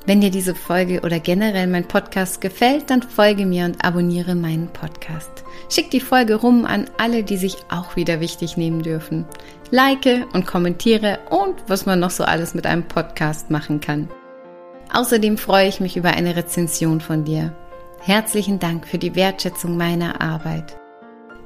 Wenn 0.08 0.22
dir 0.22 0.32
diese 0.32 0.56
Folge 0.56 1.02
oder 1.02 1.20
generell 1.20 1.68
mein 1.68 1.88
Podcast 1.88 2.42
gefällt, 2.42 2.90
dann 2.90 3.04
folge 3.04 3.46
mir 3.46 3.66
und 3.66 3.86
abonniere 3.86 4.34
meinen 4.34 4.70
Podcast. 4.70 5.44
Schick 5.70 5.92
die 5.92 6.00
Folge 6.00 6.34
rum 6.34 6.66
an 6.66 6.90
alle, 6.98 7.24
die 7.24 7.38
sich 7.38 7.56
auch 7.70 7.96
wieder 7.96 8.20
wichtig 8.20 8.58
nehmen 8.58 8.82
dürfen. 8.82 9.26
Like 9.70 10.26
und 10.34 10.48
kommentiere 10.48 11.20
und 11.30 11.58
was 11.68 11.86
man 11.86 12.00
noch 12.00 12.10
so 12.10 12.24
alles 12.24 12.56
mit 12.56 12.66
einem 12.66 12.88
Podcast 12.88 13.52
machen 13.52 13.82
kann. 13.82 14.10
Außerdem 14.92 15.38
freue 15.38 15.68
ich 15.68 15.80
mich 15.80 15.96
über 15.96 16.10
eine 16.10 16.36
Rezension 16.36 17.02
von 17.02 17.24
dir. 17.24 17.56
Herzlichen 18.06 18.60
Dank 18.60 18.86
für 18.86 19.00
die 19.00 19.16
Wertschätzung 19.16 19.78
meiner 19.78 20.22
Arbeit. 20.22 20.78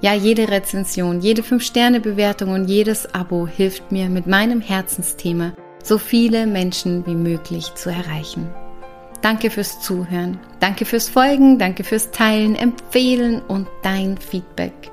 Ja, 0.02 0.14
jede 0.14 0.50
Rezension, 0.50 1.22
jede 1.22 1.42
5-Sterne-Bewertung 1.42 2.50
und 2.52 2.66
jedes 2.66 3.14
Abo 3.16 3.48
hilft 3.48 3.94
mir 3.94 4.10
mit 4.10 4.28
meinem 4.28 4.60
Herzensthema 4.60 5.54
so 5.82 5.98
viele 5.98 6.46
Menschen 6.46 7.06
wie 7.06 7.16
möglich 7.16 7.74
zu 7.76 7.90
erreichen. 7.90 8.50
Danke 9.22 9.50
fürs 9.52 9.80
Zuhören, 9.80 10.38
danke 10.60 10.84
fürs 10.84 11.08
Folgen, 11.08 11.60
danke 11.60 11.86
fürs 11.86 12.12
Teilen, 12.12 12.58
Empfehlen 12.58 13.42
und 13.44 13.70
dein 13.82 14.18
Feedback. 14.18 14.92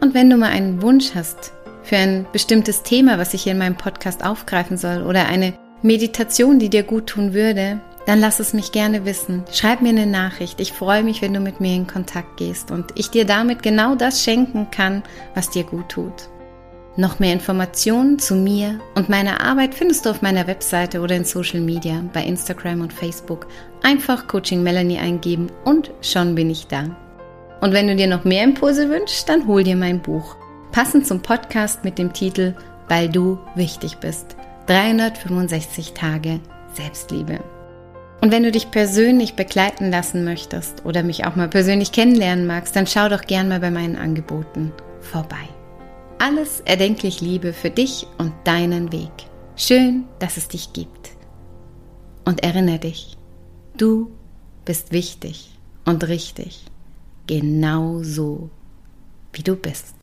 Und 0.00 0.14
wenn 0.14 0.30
du 0.30 0.36
mal 0.36 0.50
einen 0.50 0.82
Wunsch 0.82 1.16
hast 1.16 1.52
für 1.82 1.96
ein 1.96 2.26
bestimmtes 2.32 2.84
Thema, 2.84 3.18
was 3.18 3.34
ich 3.34 3.42
hier 3.42 3.52
in 3.52 3.58
meinem 3.58 3.76
Podcast 3.76 4.24
aufgreifen 4.24 4.76
soll 4.76 5.02
oder 5.02 5.26
eine 5.26 5.52
Meditation, 5.82 6.60
die 6.60 6.68
dir 6.68 6.84
gut 6.84 7.08
tun 7.08 7.34
würde, 7.34 7.80
dann 8.06 8.20
lass 8.20 8.40
es 8.40 8.52
mich 8.52 8.72
gerne 8.72 9.04
wissen. 9.04 9.44
Schreib 9.52 9.82
mir 9.82 9.90
eine 9.90 10.06
Nachricht. 10.06 10.60
Ich 10.60 10.72
freue 10.72 11.02
mich, 11.02 11.22
wenn 11.22 11.34
du 11.34 11.40
mit 11.40 11.60
mir 11.60 11.74
in 11.74 11.86
Kontakt 11.86 12.36
gehst 12.36 12.70
und 12.70 12.92
ich 12.94 13.10
dir 13.10 13.24
damit 13.24 13.62
genau 13.62 13.94
das 13.94 14.24
schenken 14.24 14.70
kann, 14.70 15.02
was 15.34 15.50
dir 15.50 15.64
gut 15.64 15.88
tut. 15.90 16.28
Noch 16.96 17.20
mehr 17.20 17.32
Informationen 17.32 18.18
zu 18.18 18.34
mir 18.34 18.80
und 18.94 19.08
meiner 19.08 19.40
Arbeit 19.42 19.74
findest 19.74 20.04
du 20.04 20.10
auf 20.10 20.22
meiner 20.22 20.46
Webseite 20.46 21.00
oder 21.00 21.14
in 21.14 21.24
Social 21.24 21.60
Media, 21.60 22.02
bei 22.12 22.24
Instagram 22.24 22.80
und 22.80 22.92
Facebook. 22.92 23.46
Einfach 23.82 24.26
Coaching 24.26 24.62
Melanie 24.62 24.98
eingeben 24.98 25.50
und 25.64 25.92
schon 26.00 26.34
bin 26.34 26.50
ich 26.50 26.66
da. 26.66 26.96
Und 27.60 27.72
wenn 27.72 27.86
du 27.86 27.94
dir 27.94 28.06
noch 28.06 28.24
mehr 28.24 28.44
Impulse 28.44 28.88
wünschst, 28.88 29.28
dann 29.28 29.46
hol 29.46 29.62
dir 29.62 29.76
mein 29.76 30.00
Buch. 30.00 30.36
Passend 30.72 31.06
zum 31.06 31.20
Podcast 31.20 31.84
mit 31.84 31.98
dem 31.98 32.12
Titel 32.12 32.54
Weil 32.88 33.08
du 33.08 33.38
wichtig 33.54 33.98
bist. 33.98 34.36
365 34.66 35.92
Tage 35.92 36.40
Selbstliebe. 36.74 37.59
Und 38.20 38.32
wenn 38.32 38.42
du 38.42 38.52
dich 38.52 38.70
persönlich 38.70 39.34
begleiten 39.34 39.90
lassen 39.90 40.24
möchtest 40.24 40.84
oder 40.84 41.02
mich 41.02 41.24
auch 41.24 41.36
mal 41.36 41.48
persönlich 41.48 41.92
kennenlernen 41.92 42.46
magst, 42.46 42.76
dann 42.76 42.86
schau 42.86 43.08
doch 43.08 43.22
gern 43.22 43.48
mal 43.48 43.60
bei 43.60 43.70
meinen 43.70 43.96
Angeboten 43.96 44.72
vorbei. 45.00 45.48
Alles 46.18 46.60
erdenklich 46.60 47.22
Liebe 47.22 47.54
für 47.54 47.70
dich 47.70 48.06
und 48.18 48.32
deinen 48.44 48.92
Weg. 48.92 49.10
Schön, 49.56 50.04
dass 50.18 50.36
es 50.36 50.48
dich 50.48 50.74
gibt. 50.74 51.10
Und 52.26 52.42
erinnere 52.44 52.78
dich, 52.78 53.16
du 53.76 54.10
bist 54.66 54.92
wichtig 54.92 55.50
und 55.86 56.06
richtig, 56.06 56.66
genau 57.26 58.02
so, 58.02 58.50
wie 59.32 59.42
du 59.42 59.56
bist. 59.56 59.99